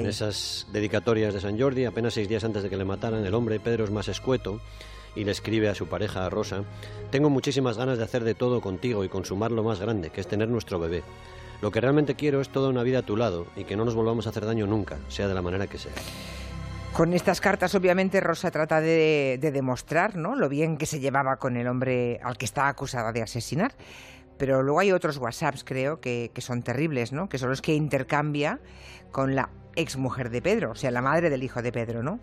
En 0.00 0.06
esas 0.06 0.66
dedicatorias 0.72 1.34
de 1.34 1.40
San 1.40 1.58
Jordi, 1.58 1.84
apenas 1.84 2.14
seis 2.14 2.28
días 2.28 2.44
antes 2.44 2.62
de 2.62 2.70
que 2.70 2.76
le 2.76 2.84
mataran, 2.84 3.24
el 3.24 3.34
hombre 3.34 3.60
Pedro 3.60 3.84
es 3.84 3.90
más 3.90 4.08
escueto 4.08 4.60
y 5.14 5.24
le 5.24 5.30
escribe 5.30 5.68
a 5.68 5.74
su 5.74 5.86
pareja, 5.86 6.28
Rosa, 6.28 6.64
Tengo 7.10 7.30
muchísimas 7.30 7.78
ganas 7.78 7.98
de 7.98 8.04
hacer 8.04 8.24
de 8.24 8.34
todo 8.34 8.60
contigo 8.60 9.04
y 9.04 9.08
consumar 9.08 9.52
lo 9.52 9.62
más 9.62 9.80
grande, 9.80 10.10
que 10.10 10.20
es 10.20 10.26
tener 10.26 10.48
nuestro 10.48 10.78
bebé. 10.80 11.02
Lo 11.60 11.70
que 11.70 11.80
realmente 11.80 12.14
quiero 12.14 12.40
es 12.40 12.48
toda 12.48 12.68
una 12.68 12.82
vida 12.82 13.00
a 13.00 13.02
tu 13.02 13.16
lado 13.16 13.46
y 13.56 13.64
que 13.64 13.76
no 13.76 13.84
nos 13.84 13.94
volvamos 13.94 14.26
a 14.26 14.30
hacer 14.30 14.44
daño 14.44 14.66
nunca, 14.66 14.98
sea 15.08 15.28
de 15.28 15.34
la 15.34 15.42
manera 15.42 15.66
que 15.66 15.78
sea. 15.78 15.92
Con 16.92 17.12
estas 17.12 17.40
cartas, 17.40 17.74
obviamente, 17.74 18.20
Rosa 18.20 18.52
trata 18.52 18.80
de, 18.80 19.38
demostrar 19.40 20.16
¿no? 20.16 20.36
lo 20.36 20.48
bien 20.48 20.76
que 20.76 20.86
se 20.86 21.00
llevaba 21.00 21.36
con 21.36 21.56
el 21.56 21.66
hombre 21.66 22.20
al 22.22 22.36
que 22.36 22.44
está 22.44 22.68
acusada 22.68 23.12
de 23.12 23.20
asesinar. 23.20 23.72
Pero 24.38 24.62
luego 24.62 24.80
hay 24.80 24.92
otros 24.92 25.16
WhatsApps, 25.18 25.64
creo, 25.64 26.00
que, 26.00 26.30
que 26.32 26.40
son 26.40 26.62
terribles, 26.62 27.12
¿no? 27.12 27.28
que 27.28 27.38
son 27.38 27.50
los 27.50 27.62
que 27.62 27.74
intercambia 27.74 28.60
con 29.10 29.34
la 29.34 29.48
ex 29.76 29.96
mujer 29.96 30.30
de 30.30 30.42
Pedro, 30.42 30.72
o 30.72 30.74
sea, 30.74 30.90
la 30.90 31.02
madre 31.02 31.30
del 31.30 31.42
hijo 31.42 31.62
de 31.62 31.72
Pedro, 31.72 32.02
¿no? 32.02 32.20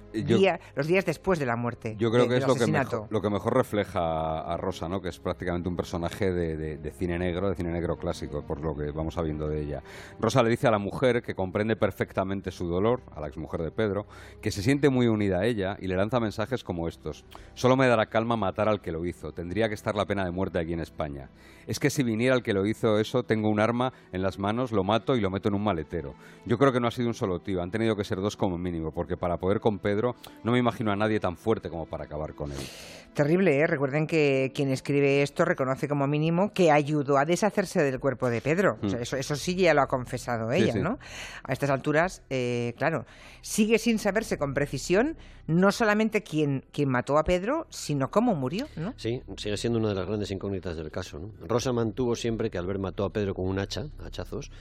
los 0.76 0.88
días 0.88 1.06
después 1.06 1.40
de 1.40 1.46
la 1.46 1.56
muerte. 1.56 1.96
Yo 1.98 2.12
creo 2.12 2.28
que 2.28 2.38
es 2.38 2.48
lo 2.48 2.56
que, 2.56 2.68
mejor, 2.68 3.08
lo 3.10 3.22
que, 3.22 3.30
mejor, 3.30 3.56
refleja 3.56 4.42
a 4.42 4.58
Rosa, 4.58 4.88
¿no? 4.88 5.02
Que 5.02 5.10
es 5.10 5.20
prácticamente 5.20 5.70
un 5.70 5.76
personaje 5.76 6.32
de, 6.32 6.92
cine 6.98 7.18
negro, 7.18 7.50
de 7.50 7.56
cine 7.56 7.72
negro 7.72 7.98
clásico, 7.98 8.44
por 8.46 8.62
lo 8.62 8.76
que 8.76 8.92
vamos 8.92 9.16
sabiendo 9.16 9.48
de 9.48 9.62
ella. 9.62 9.84
Rosa 10.20 10.44
le 10.44 10.50
dice 10.50 10.68
a 10.68 10.72
la 10.72 10.80
mujer 10.80 11.22
que 11.22 11.36
comprende 11.36 11.76
perfectamente 11.76 12.52
su 12.52 12.68
dolor, 12.68 13.02
a 13.16 13.20
la 13.20 13.28
ex 13.28 13.38
mujer 13.38 13.62
de 13.62 13.72
Pedro, 13.72 14.06
que 14.42 14.52
se 14.52 14.62
siente 14.62 14.90
muy 14.90 15.08
unida 15.08 15.40
a 15.40 15.46
ella 15.46 15.78
y 15.80 15.88
le 15.88 15.96
lanza 15.96 16.20
mensajes 16.20 16.64
como 16.64 16.88
estos. 16.88 17.26
Solo 17.54 17.76
me 17.76 17.88
dará 17.88 18.08
calma 18.08 18.38
matar 18.38 18.70
al 18.70 18.82
que 18.82 18.92
lo 18.92 19.06
hizo. 19.06 19.32
Tendría 19.32 19.68
que 19.68 19.76
estar 19.76 19.96
la 19.96 20.06
pena 20.06 20.26
de 20.26 20.32
muerte 20.32 20.60
aquí 20.60 20.74
en 20.74 20.80
España. 20.80 21.30
Es 21.72 21.80
que 21.80 21.90
si 21.90 22.04
viniera 22.04 22.36
el 22.36 22.44
que 22.44 22.52
lo 22.52 22.66
hizo 22.66 23.00
eso, 23.00 23.24
tengo 23.24 23.48
un 23.48 23.62
arma 23.62 23.94
en 24.12 24.22
las 24.22 24.38
manos, 24.38 24.74
lo 24.74 24.84
mato 24.84 25.16
y 25.16 25.22
lo 25.22 25.30
meto 25.30 25.48
en 25.48 25.56
un 25.56 25.64
maletero. 25.64 26.16
Yo 26.46 26.58
creo 26.58 26.74
que 26.74 26.82
no 26.82 26.90
ha 26.90 26.92
sido 26.92 27.08
un 27.08 27.14
solo 27.14 27.42
han 27.62 27.72
tenido 27.72 27.96
que 27.96 28.04
ser 28.04 28.18
dos 28.20 28.36
como 28.36 28.58
mínimo, 28.58 28.92
porque 28.92 29.16
para 29.16 29.38
poder 29.38 29.62
con 29.62 29.80
Pedro 29.80 30.18
no 30.44 30.52
me 30.52 30.60
imagino 30.60 30.92
a 30.92 30.98
nadie 30.98 31.22
tan 31.22 31.38
fuerte 31.38 31.70
como 31.70 31.86
para 31.86 32.04
acabar 32.04 32.36
con 32.36 32.52
él. 32.52 32.58
Terrible, 33.14 33.58
¿eh? 33.58 33.68
Recuerden 33.68 34.06
que 34.06 34.52
quien 34.54 34.70
escribe 34.70 35.22
esto 35.22 35.46
reconoce 35.46 35.88
como 35.88 36.08
mínimo 36.08 36.52
que 36.54 36.72
ayudó 36.72 37.18
a 37.18 37.24
deshacerse 37.24 37.82
del 37.84 38.02
cuerpo 38.02 38.30
de 38.30 38.42
Pedro. 38.42 38.78
Mm. 38.82 38.96
eso, 39.02 39.16
eso, 39.16 39.36
sí 39.38 39.56
ya 39.56 39.74
lo 39.74 39.82
ha 39.82 39.88
confesado 39.88 40.52
ella, 40.52 40.76
¿no? 40.76 40.98
A 41.44 41.54
estas 41.54 41.70
alturas, 41.70 42.22
eh, 42.30 42.74
claro, 42.78 43.06
sigue 43.42 43.80
sin 43.80 43.98
saberse 43.98 44.38
con 44.38 44.54
precisión 44.54 45.16
no 45.48 45.72
solamente 45.72 46.24
quién, 46.24 46.64
quién 46.72 46.90
mató 46.90 47.18
a 47.18 47.24
Pedro, 47.24 47.68
sino 47.70 48.10
cómo 48.10 48.36
murió, 48.36 48.68
¿no? 48.76 48.94
Sí, 48.98 49.22
sigue 49.38 49.58
siendo 49.58 49.80
una 49.80 49.90
de 49.90 49.96
las 49.96 50.08
grandes 50.08 50.32
incógnitas 50.32 50.78
del 50.78 50.92
caso. 50.92 51.20
¿no? 51.20 51.32
Mantuvo 51.72 52.16
siempre 52.16 52.50
que 52.50 52.58
Albert 52.58 52.80
mató 52.80 53.06
a 53.06 53.14
Pedro 53.14 53.36
con 53.36 53.46
un 53.46 53.60
hacha, 53.60 53.88
hachazos, 54.04 54.52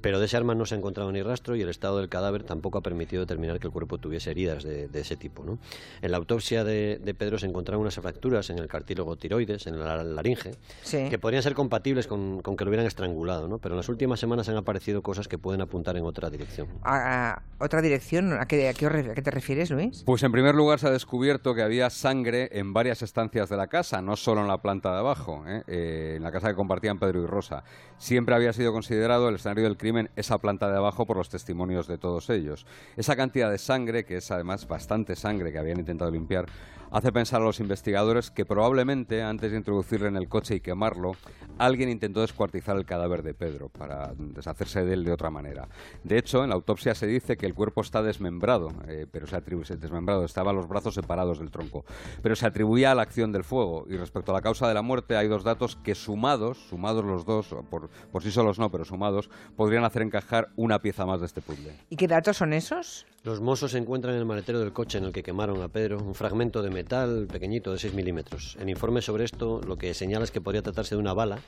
pero 0.00 0.20
de 0.20 0.26
ese 0.26 0.36
arma 0.36 0.54
no 0.54 0.66
se 0.66 0.74
ha 0.74 0.78
encontrado 0.78 1.10
ni 1.12 1.22
rastro 1.22 1.56
y 1.56 1.62
el 1.62 1.68
estado 1.68 1.98
del 1.98 2.08
cadáver 2.08 2.42
tampoco 2.44 2.78
ha 2.78 2.82
permitido 2.82 3.20
determinar 3.20 3.58
que 3.58 3.66
el 3.66 3.72
cuerpo 3.72 3.98
tuviese 3.98 4.30
heridas 4.30 4.62
de, 4.64 4.88
ese 4.94 5.16
tipo. 5.16 5.44
¿no? 5.44 5.58
En 6.02 6.10
la 6.10 6.16
autopsia 6.16 6.64
de, 6.64 7.14
Pedro 7.18 7.38
se 7.38 7.46
encontraron 7.46 7.82
unas 7.82 7.94
fracturas 7.94 8.50
en 8.50 8.58
el 8.58 8.68
cartílago 8.68 9.16
tiroides, 9.16 9.66
en 9.66 9.78
la 9.78 10.04
laringe, 10.04 10.52
que 10.90 11.18
podrían 11.18 11.42
ser 11.42 11.54
compatibles 11.54 12.06
con, 12.06 12.42
que 12.42 12.64
lo 12.64 12.70
hubieran 12.70 12.86
estrangulado, 12.86 13.48
¿no? 13.48 13.58
pero 13.58 13.74
en 13.74 13.78
las 13.78 13.88
últimas 13.88 14.20
semanas 14.20 14.48
han 14.48 14.56
aparecido 14.56 15.02
cosas 15.02 15.26
que 15.26 15.38
pueden 15.38 15.60
apuntar 15.60 15.96
en 15.96 16.04
otra 16.04 16.30
dirección. 16.30 16.68
¿A, 16.82 17.42
otra 17.58 17.82
dirección? 17.82 18.32
¿A 18.34 18.46
qué, 18.46 18.68
a, 18.68 18.74
qué, 18.74 19.22
te 19.22 19.30
refieres, 19.30 19.70
Luis? 19.70 20.02
Pues 20.04 20.22
en 20.22 20.32
primer 20.32 20.54
lugar 20.54 20.78
se 20.78 20.86
ha 20.86 20.90
descubierto 20.90 21.54
que 21.54 21.62
había 21.62 21.90
sangre 21.90 22.48
en 22.52 22.72
varias 22.72 23.02
estancias 23.02 23.48
de 23.48 23.56
la 23.56 23.66
casa, 23.66 24.00
no 24.00 24.16
solo 24.16 24.42
en 24.42 24.48
la 24.48 24.58
planta 24.58 24.92
de 24.92 24.98
abajo, 24.98 25.44
¿eh? 25.46 25.62
Eh, 25.66 26.14
en 26.16 26.22
la 26.22 26.30
casa 26.30 26.48
que 26.48 26.54
compartían 26.54 26.98
Pedro 26.98 27.22
y 27.22 27.26
Rosa. 27.26 27.64
Siempre 27.98 28.34
había 28.34 28.52
sido 28.52 28.72
considerado 28.72 29.28
el 29.28 29.36
escenario 29.36 29.64
del 29.64 29.76
crimen 29.76 29.87
esa 30.16 30.38
planta 30.38 30.70
de 30.70 30.76
abajo 30.76 31.06
por 31.06 31.16
los 31.16 31.28
testimonios 31.28 31.86
de 31.86 31.98
todos 31.98 32.30
ellos. 32.30 32.66
Esa 32.96 33.16
cantidad 33.16 33.50
de 33.50 33.58
sangre, 33.58 34.04
que 34.04 34.16
es 34.16 34.30
además 34.30 34.66
bastante 34.66 35.16
sangre 35.16 35.52
que 35.52 35.58
habían 35.58 35.78
intentado 35.78 36.10
limpiar, 36.10 36.46
hace 36.90 37.12
pensar 37.12 37.40
a 37.40 37.44
los 37.44 37.60
investigadores 37.60 38.30
que 38.30 38.46
probablemente 38.46 39.22
antes 39.22 39.50
de 39.50 39.58
introducirle 39.58 40.08
en 40.08 40.16
el 40.16 40.28
coche 40.28 40.56
y 40.56 40.60
quemarlo, 40.60 41.12
alguien 41.58 41.90
intentó 41.90 42.20
descuartizar 42.20 42.76
el 42.76 42.86
cadáver 42.86 43.22
de 43.22 43.34
Pedro 43.34 43.68
para 43.68 44.12
deshacerse 44.16 44.84
de 44.84 44.94
él 44.94 45.04
de 45.04 45.12
otra 45.12 45.30
manera. 45.30 45.68
De 46.04 46.18
hecho, 46.18 46.42
en 46.44 46.50
la 46.50 46.56
autopsia 46.56 46.94
se 46.94 47.06
dice 47.06 47.36
que 47.36 47.46
el 47.46 47.54
cuerpo 47.54 47.80
está 47.80 48.02
desmembrado, 48.02 48.70
eh, 48.86 49.06
pero 49.10 49.26
se 49.26 49.36
atribuye 49.36 49.76
desmembrado, 49.76 50.24
estaban 50.24 50.56
los 50.56 50.68
brazos 50.68 50.94
separados 50.94 51.38
del 51.38 51.50
tronco, 51.50 51.84
pero 52.22 52.36
se 52.36 52.46
atribuía 52.46 52.92
a 52.92 52.94
la 52.94 53.02
acción 53.02 53.32
del 53.32 53.44
fuego. 53.44 53.86
Y 53.88 53.96
respecto 53.96 54.32
a 54.32 54.34
la 54.34 54.42
causa 54.42 54.68
de 54.68 54.74
la 54.74 54.82
muerte, 54.82 55.16
hay 55.16 55.28
dos 55.28 55.44
datos 55.44 55.76
que 55.76 55.94
sumados, 55.94 56.58
sumados 56.68 57.04
los 57.04 57.24
dos, 57.24 57.54
por, 57.70 57.88
por 57.88 58.22
sí 58.22 58.30
solos 58.30 58.58
no, 58.58 58.70
pero 58.70 58.84
sumados, 58.84 59.30
podrían 59.56 59.77
hacer 59.84 60.02
encajar 60.02 60.48
una 60.56 60.78
pieza 60.78 61.06
más 61.06 61.20
de 61.20 61.26
este 61.26 61.40
puzzle. 61.40 61.72
¿Y 61.90 61.96
qué 61.96 62.06
datos 62.06 62.36
son 62.36 62.52
esos? 62.52 63.06
Los 63.28 63.42
mozos 63.42 63.74
encuentran 63.74 64.14
en 64.14 64.20
el 64.20 64.24
maletero 64.24 64.58
del 64.58 64.72
coche 64.72 64.96
en 64.96 65.04
el 65.04 65.12
que 65.12 65.22
quemaron 65.22 65.60
a 65.60 65.68
Pedro 65.68 65.98
un 65.98 66.14
fragmento 66.14 66.62
de 66.62 66.70
metal 66.70 67.26
pequeñito 67.30 67.70
de 67.70 67.78
6 67.78 67.92
milímetros. 67.92 68.56
En 68.58 68.70
informe 68.70 69.02
sobre 69.02 69.24
esto 69.24 69.60
lo 69.66 69.76
que 69.76 69.92
señala 69.92 70.24
es 70.24 70.30
que 70.30 70.40
podría 70.40 70.62
tratarse 70.62 70.94
de 70.94 71.00
una 71.02 71.12
bala 71.12 71.38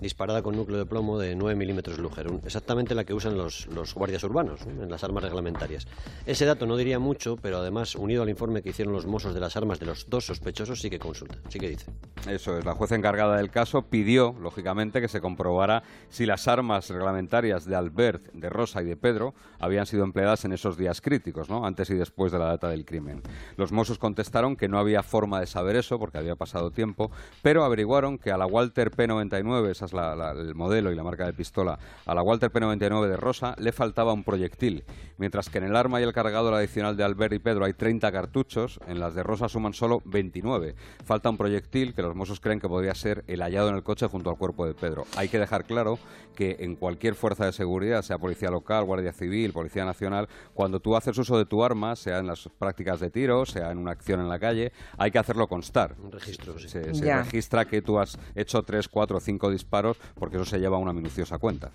disparada 0.00 0.42
con 0.42 0.56
núcleo 0.56 0.78
de 0.78 0.86
plomo 0.86 1.18
de 1.18 1.34
9 1.34 1.54
milímetros 1.54 1.98
Luger, 1.98 2.28
exactamente 2.46 2.94
la 2.94 3.04
que 3.04 3.12
usan 3.12 3.36
los, 3.36 3.66
los 3.66 3.94
guardias 3.94 4.22
urbanos 4.24 4.62
en 4.62 4.90
las 4.90 5.04
armas 5.04 5.22
reglamentarias. 5.22 5.86
Ese 6.24 6.46
dato 6.46 6.66
no 6.66 6.76
diría 6.76 6.98
mucho, 6.98 7.36
pero 7.36 7.58
además, 7.58 7.94
unido 7.94 8.22
al 8.22 8.30
informe 8.30 8.62
que 8.62 8.70
hicieron 8.70 8.94
los 8.94 9.06
mozos 9.06 9.34
de 9.34 9.40
las 9.40 9.56
armas 9.56 9.80
de 9.80 9.86
los 9.86 10.08
dos 10.08 10.26
sospechosos, 10.26 10.80
sí 10.80 10.88
que 10.88 10.98
consulta, 10.98 11.38
sí 11.48 11.58
que 11.58 11.68
dice. 11.68 11.90
Eso 12.28 12.56
es, 12.56 12.64
la 12.64 12.74
jueza 12.74 12.94
encargada 12.94 13.36
del 13.36 13.50
caso 13.50 13.82
pidió, 13.82 14.34
lógicamente, 14.40 15.00
que 15.00 15.08
se 15.08 15.20
comprobara 15.20 15.82
si 16.08 16.26
las 16.26 16.48
armas 16.48 16.88
reglamentarias 16.88 17.64
de 17.64 17.76
Albert, 17.76 18.32
de 18.32 18.48
Rosa 18.48 18.82
y 18.82 18.86
de 18.86 18.96
Pedro 18.96 19.34
habían 19.58 19.86
sido 19.86 20.04
empleadas 20.04 20.44
en 20.44 20.52
esos 20.52 20.76
días 20.76 21.00
críticos, 21.00 21.17
¿no? 21.48 21.64
antes 21.64 21.90
y 21.90 21.94
después 21.94 22.32
de 22.32 22.38
la 22.38 22.46
data 22.46 22.68
del 22.68 22.84
crimen. 22.84 23.22
Los 23.56 23.72
Mossos 23.72 23.98
contestaron 23.98 24.56
que 24.56 24.68
no 24.68 24.78
había 24.78 25.02
forma 25.02 25.40
de 25.40 25.46
saber 25.46 25.76
eso 25.76 25.98
porque 25.98 26.18
había 26.18 26.36
pasado 26.36 26.70
tiempo, 26.70 27.10
pero 27.42 27.64
averiguaron 27.64 28.18
que 28.18 28.30
a 28.30 28.36
la 28.36 28.46
Walter 28.46 28.90
P99, 28.90 29.70
esa 29.70 29.86
es 29.86 29.92
el 29.92 30.54
modelo 30.54 30.92
y 30.92 30.94
la 30.94 31.02
marca 31.02 31.26
de 31.26 31.32
pistola, 31.32 31.78
a 32.06 32.14
la 32.14 32.22
Walter 32.22 32.52
P99 32.52 33.08
de 33.08 33.16
Rosa 33.16 33.54
le 33.58 33.72
faltaba 33.72 34.12
un 34.12 34.24
proyectil, 34.24 34.84
mientras 35.16 35.48
que 35.48 35.58
en 35.58 35.64
el 35.64 35.76
arma 35.76 36.00
y 36.00 36.04
el 36.04 36.12
cargador 36.12 36.54
adicional 36.54 36.96
de 36.96 37.04
Albert 37.04 37.34
y 37.34 37.38
Pedro 37.38 37.64
hay 37.64 37.74
30 37.74 38.10
cartuchos, 38.12 38.80
en 38.86 39.00
las 39.00 39.14
de 39.14 39.22
Rosa 39.22 39.48
suman 39.48 39.74
solo 39.74 40.02
29. 40.04 40.74
Falta 41.04 41.30
un 41.30 41.36
proyectil 41.36 41.94
que 41.94 42.02
los 42.02 42.14
Mossos 42.14 42.40
creen 42.40 42.60
que 42.60 42.68
podría 42.68 42.94
ser 42.94 43.24
el 43.26 43.42
hallado 43.42 43.68
en 43.68 43.76
el 43.76 43.82
coche 43.82 44.06
junto 44.06 44.30
al 44.30 44.36
cuerpo 44.36 44.66
de 44.66 44.74
Pedro. 44.74 45.04
Hay 45.16 45.28
que 45.28 45.38
dejar 45.38 45.64
claro 45.64 45.98
que 46.34 46.56
en 46.60 46.76
cualquier 46.76 47.14
fuerza 47.14 47.46
de 47.46 47.52
seguridad, 47.52 48.02
sea 48.02 48.18
policía 48.18 48.50
local, 48.50 48.84
guardia 48.84 49.12
civil, 49.12 49.52
policía 49.52 49.84
nacional, 49.84 50.28
cuando 50.54 50.80
tú 50.80 50.96
haces 50.96 51.07
uso 51.16 51.38
de 51.38 51.46
tu 51.46 51.64
arma, 51.64 51.96
sea 51.96 52.18
en 52.18 52.26
las 52.26 52.48
prácticas 52.58 53.00
de 53.00 53.10
tiro, 53.10 53.46
sea 53.46 53.70
en 53.70 53.78
una 53.78 53.92
acción 53.92 54.20
en 54.20 54.28
la 54.28 54.38
calle, 54.38 54.72
hay 54.98 55.10
que 55.10 55.18
hacerlo 55.18 55.46
constar. 55.46 55.94
Un 56.02 56.12
registro, 56.12 56.58
Se, 56.58 56.82
registra 56.82 57.64
que 57.64 57.80
tú 57.80 57.98
has 57.98 58.18
hecho 58.34 58.62
tres, 58.62 58.88
cuatro, 58.88 59.20
cinco 59.20 59.50
disparos 59.50 59.96
porque 60.14 60.36
eso 60.36 60.44
se 60.44 60.58
lleva 60.58 60.76
a 60.76 60.80
una 60.80 60.92
minuciosa 60.92 61.38
cuenta. 61.38 61.70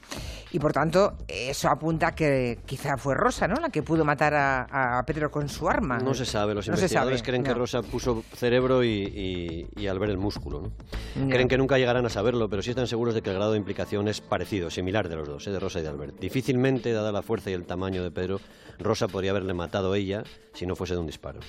Y 0.51 0.59
por 0.59 0.73
tanto, 0.73 1.13
eso 1.27 1.69
apunta 1.69 2.11
que 2.11 2.59
quizá 2.65 2.97
fue 2.97 3.15
Rosa, 3.15 3.47
¿no? 3.47 3.55
La 3.55 3.69
que 3.69 3.81
pudo 3.81 4.05
matar 4.05 4.33
a, 4.35 5.01
Pedro 5.05 5.29
con 5.31 5.49
su 5.49 5.67
arma. 5.67 5.97
No 5.97 6.13
se 6.13 6.25
sabe. 6.25 6.53
Los 6.53 6.67
investigadores 6.67 7.23
creen 7.23 7.43
que 7.43 7.53
Rosa 7.53 7.81
puso 7.81 8.23
cerebro 8.33 8.83
y, 8.83 9.67
al 9.89 9.99
ver 9.99 10.09
el 10.09 10.17
músculo, 10.17 10.61
¿no? 10.61 11.27
Creen 11.29 11.47
que 11.47 11.57
nunca 11.57 11.77
llegarán 11.77 12.05
a 12.05 12.09
saberlo, 12.09 12.49
pero 12.49 12.61
sí 12.61 12.71
están 12.71 12.87
seguros 12.87 13.13
de 13.13 13.21
que 13.21 13.29
el 13.29 13.35
grado 13.35 13.51
de 13.51 13.57
implicación 13.57 14.07
es 14.07 14.21
parecido, 14.21 14.69
similar 14.69 15.09
de 15.09 15.15
los 15.15 15.27
dos, 15.27 15.47
¿eh? 15.47 15.51
de 15.51 15.59
Rosa 15.59 15.79
y 15.79 15.83
de 15.83 15.89
Albert. 15.89 16.19
Difícilmente, 16.19 16.91
dada 16.91 17.11
la 17.11 17.21
fuerza 17.21 17.49
y 17.49 17.53
el 17.53 17.65
tamaño 17.65 18.03
de 18.03 18.11
Pedro, 18.11 18.39
Rosa 18.79 19.07
podría 19.13 19.32
haberle 19.32 19.53
matado 19.53 19.93
ella 19.93 20.24
si 20.53 20.65
no 20.65 20.75
fuese 20.75 20.96
de 20.96 21.00
un 21.00 21.05
disparo. 21.05 21.39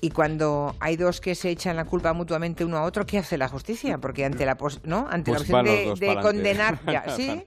Y 0.00 0.10
cuando 0.10 0.74
hay 0.80 0.96
dos 0.96 1.20
que 1.20 1.34
se 1.34 1.50
echan 1.50 1.76
la 1.76 1.84
culpa 1.84 2.12
mutuamente 2.12 2.64
uno 2.64 2.76
a 2.78 2.82
otro, 2.84 3.04
¿qué 3.06 3.18
hace 3.18 3.36
la 3.36 3.48
justicia? 3.48 3.98
Porque 3.98 4.24
ante 4.24 4.46
la 4.46 4.56
pos- 4.56 4.80
¿no? 4.84 5.06
ante 5.10 5.32
Pues 5.32 5.48
la 5.50 5.60
opción 5.60 5.98
de, 5.98 6.06
de 6.06 6.20
condenar, 6.20 6.80
ya, 6.86 7.04
¿sí? 7.16 7.42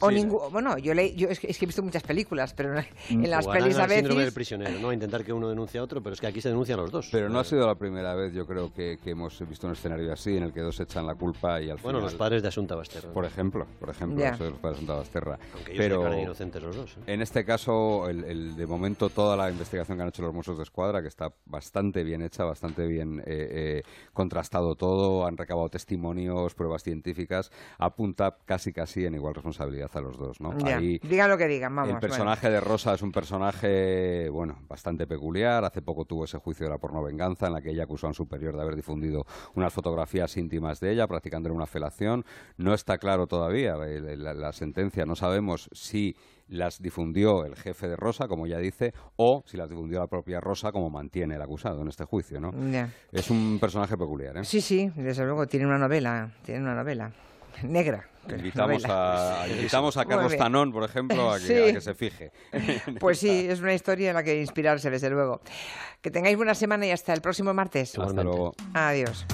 O 0.00 0.10
Sí. 0.10 0.16
ningú- 0.16 0.50
bueno, 0.50 0.78
yo, 0.78 0.94
le, 0.94 1.14
yo 1.14 1.28
es, 1.28 1.38
que, 1.38 1.48
es 1.50 1.58
que 1.58 1.64
he 1.64 1.66
visto 1.68 1.82
muchas 1.82 2.02
películas, 2.02 2.54
pero 2.54 2.76
en 3.08 3.30
las 3.30 3.44
Jugarán 3.44 3.62
pelis 3.64 3.78
a 3.78 3.84
al 3.84 3.90
síndrome 3.90 4.14
del 4.16 4.24
veces 4.26 4.34
prisionero, 4.34 4.78
¿no? 4.80 4.92
Intentar 4.92 5.24
que 5.24 5.32
uno 5.32 5.48
denuncie 5.48 5.78
a 5.78 5.82
otro, 5.84 6.02
pero 6.02 6.14
es 6.14 6.20
que 6.20 6.26
aquí 6.26 6.40
se 6.40 6.48
denuncian 6.48 6.78
los 6.78 6.90
dos. 6.90 7.08
Pero 7.12 7.28
no 7.28 7.38
ha 7.38 7.44
sido 7.44 7.66
la 7.66 7.76
primera 7.76 8.14
vez, 8.14 8.32
yo 8.32 8.46
creo, 8.46 8.72
que, 8.74 8.98
que 9.02 9.10
hemos 9.10 9.38
visto 9.48 9.66
un 9.68 9.74
escenario 9.74 10.12
así, 10.12 10.36
en 10.36 10.42
el 10.42 10.52
que 10.52 10.60
dos 10.60 10.80
echan 10.80 11.06
la 11.06 11.14
culpa 11.14 11.60
y 11.60 11.70
al 11.70 11.76
Bueno, 11.78 11.98
final... 11.98 12.02
los 12.02 12.14
padres 12.14 12.42
de 12.42 12.48
Asunta 12.48 12.74
Basterra. 12.74 13.12
Por 13.12 13.24
ejemplo, 13.24 13.66
por 13.78 13.90
ejemplo, 13.90 14.24
eso 14.24 14.44
de 14.44 14.50
los 14.50 14.58
padres 14.58 14.78
de 14.80 14.86
Santa 14.86 14.98
Basterra. 14.98 15.38
Aunque 15.54 15.72
ellos 15.72 15.78
Pero 15.84 16.18
inocentes 16.20 16.62
los 16.62 16.74
dos. 16.76 16.90
¿eh? 17.06 17.12
en 17.14 17.22
este 17.22 17.44
caso, 17.44 18.08
el, 18.08 18.24
el- 18.24 18.56
de 18.56 18.66
momento, 18.66 19.08
toda 19.08 19.36
la 19.36 19.50
investigación 19.50 19.96
que 19.98 20.02
han 20.02 20.08
hecho 20.08 20.22
los 20.22 20.34
Mossos 20.34 20.56
de 20.56 20.64
Escuadra, 20.64 21.00
que 21.00 21.08
está 21.08 21.32
bastante 21.46 21.91
bien 22.02 22.22
hecha, 22.22 22.44
bastante 22.44 22.86
bien 22.86 23.20
eh, 23.20 23.24
eh, 23.26 23.82
contrastado 24.12 24.74
todo, 24.74 25.26
han 25.26 25.36
recabado 25.36 25.68
testimonios, 25.68 26.54
pruebas 26.54 26.82
científicas, 26.82 27.52
apunta 27.78 28.38
casi 28.44 28.72
casi 28.72 29.04
en 29.04 29.14
igual 29.14 29.34
responsabilidad 29.34 29.90
a 29.94 30.00
los 30.00 30.16
dos, 30.16 30.40
¿no? 30.40 30.56
Ya. 30.58 30.78
Ahí 30.78 30.98
digan 31.02 31.28
lo 31.28 31.36
que 31.36 31.46
digan, 31.46 31.76
vamos. 31.76 31.94
el 31.94 32.00
personaje 32.00 32.50
de 32.50 32.60
Rosa 32.60 32.94
es 32.94 33.02
un 33.02 33.12
personaje, 33.12 34.28
bueno, 34.30 34.58
bastante 34.68 35.06
peculiar. 35.06 35.64
Hace 35.64 35.82
poco 35.82 36.04
tuvo 36.04 36.24
ese 36.24 36.38
juicio 36.38 36.66
de 36.66 36.70
la 36.70 36.78
pornovenganza 36.78 37.46
en 37.46 37.52
la 37.52 37.60
que 37.60 37.70
ella 37.70 37.84
acusó 37.84 38.06
a 38.06 38.10
un 38.10 38.14
superior 38.14 38.56
de 38.56 38.62
haber 38.62 38.76
difundido 38.76 39.26
unas 39.54 39.72
fotografías 39.72 40.36
íntimas 40.36 40.80
de 40.80 40.92
ella, 40.92 41.06
practicándole 41.06 41.54
una 41.54 41.66
felación. 41.66 42.24
No 42.56 42.74
está 42.74 42.98
claro 42.98 43.26
todavía 43.26 43.76
eh, 43.86 44.16
la, 44.16 44.34
la 44.34 44.52
sentencia. 44.52 45.04
No 45.04 45.16
sabemos 45.16 45.68
si 45.72 46.16
las 46.52 46.80
difundió 46.80 47.44
el 47.44 47.56
jefe 47.56 47.88
de 47.88 47.96
Rosa, 47.96 48.28
como 48.28 48.46
ella 48.46 48.58
dice, 48.58 48.92
o 49.16 49.42
si 49.46 49.56
las 49.56 49.68
difundió 49.68 49.98
la 50.00 50.06
propia 50.06 50.40
Rosa, 50.40 50.70
como 50.72 50.90
mantiene 50.90 51.34
el 51.36 51.42
acusado 51.42 51.82
en 51.82 51.88
este 51.88 52.04
juicio, 52.04 52.40
¿no? 52.40 52.52
Ya. 52.70 52.90
Es 53.10 53.30
un 53.30 53.58
personaje 53.60 53.96
peculiar, 53.96 54.36
¿eh? 54.36 54.44
Sí, 54.44 54.60
sí, 54.60 54.90
desde 54.96 55.24
luego, 55.24 55.46
tiene 55.46 55.66
una 55.66 55.78
novela, 55.78 56.30
tiene 56.44 56.60
una 56.62 56.74
novela 56.74 57.10
negra. 57.64 58.08
Invitamos 58.28 58.82
novela. 58.82 59.42
a, 59.42 59.48
invitamos 59.48 59.96
a 59.96 60.04
Carlos. 60.04 60.36
Tanón, 60.36 60.72
por 60.72 60.84
ejemplo, 60.84 61.32
a 61.32 61.38
que, 61.38 61.44
Sí. 61.44 61.70
a 61.70 61.72
que 61.72 61.80
se 61.80 61.94
fije. 61.94 62.30
Pues 63.00 63.18
sí, 63.18 63.46
es 63.48 63.60
una 63.60 63.74
historia 63.74 64.10
en 64.10 64.14
la 64.14 64.22
que 64.22 64.40
inspirarse, 64.40 64.90
desde 64.90 65.10
luego. 65.10 65.40
Que 66.00 66.10
tengáis 66.10 66.36
buena 66.36 66.54
semana 66.54 66.86
y 66.86 66.90
hasta 66.92 67.12
el 67.12 67.20
próximo 67.20 67.52
martes. 67.52 67.98
Hasta 67.98 68.22
luego. 68.22 68.54
Adiós. 68.74 69.26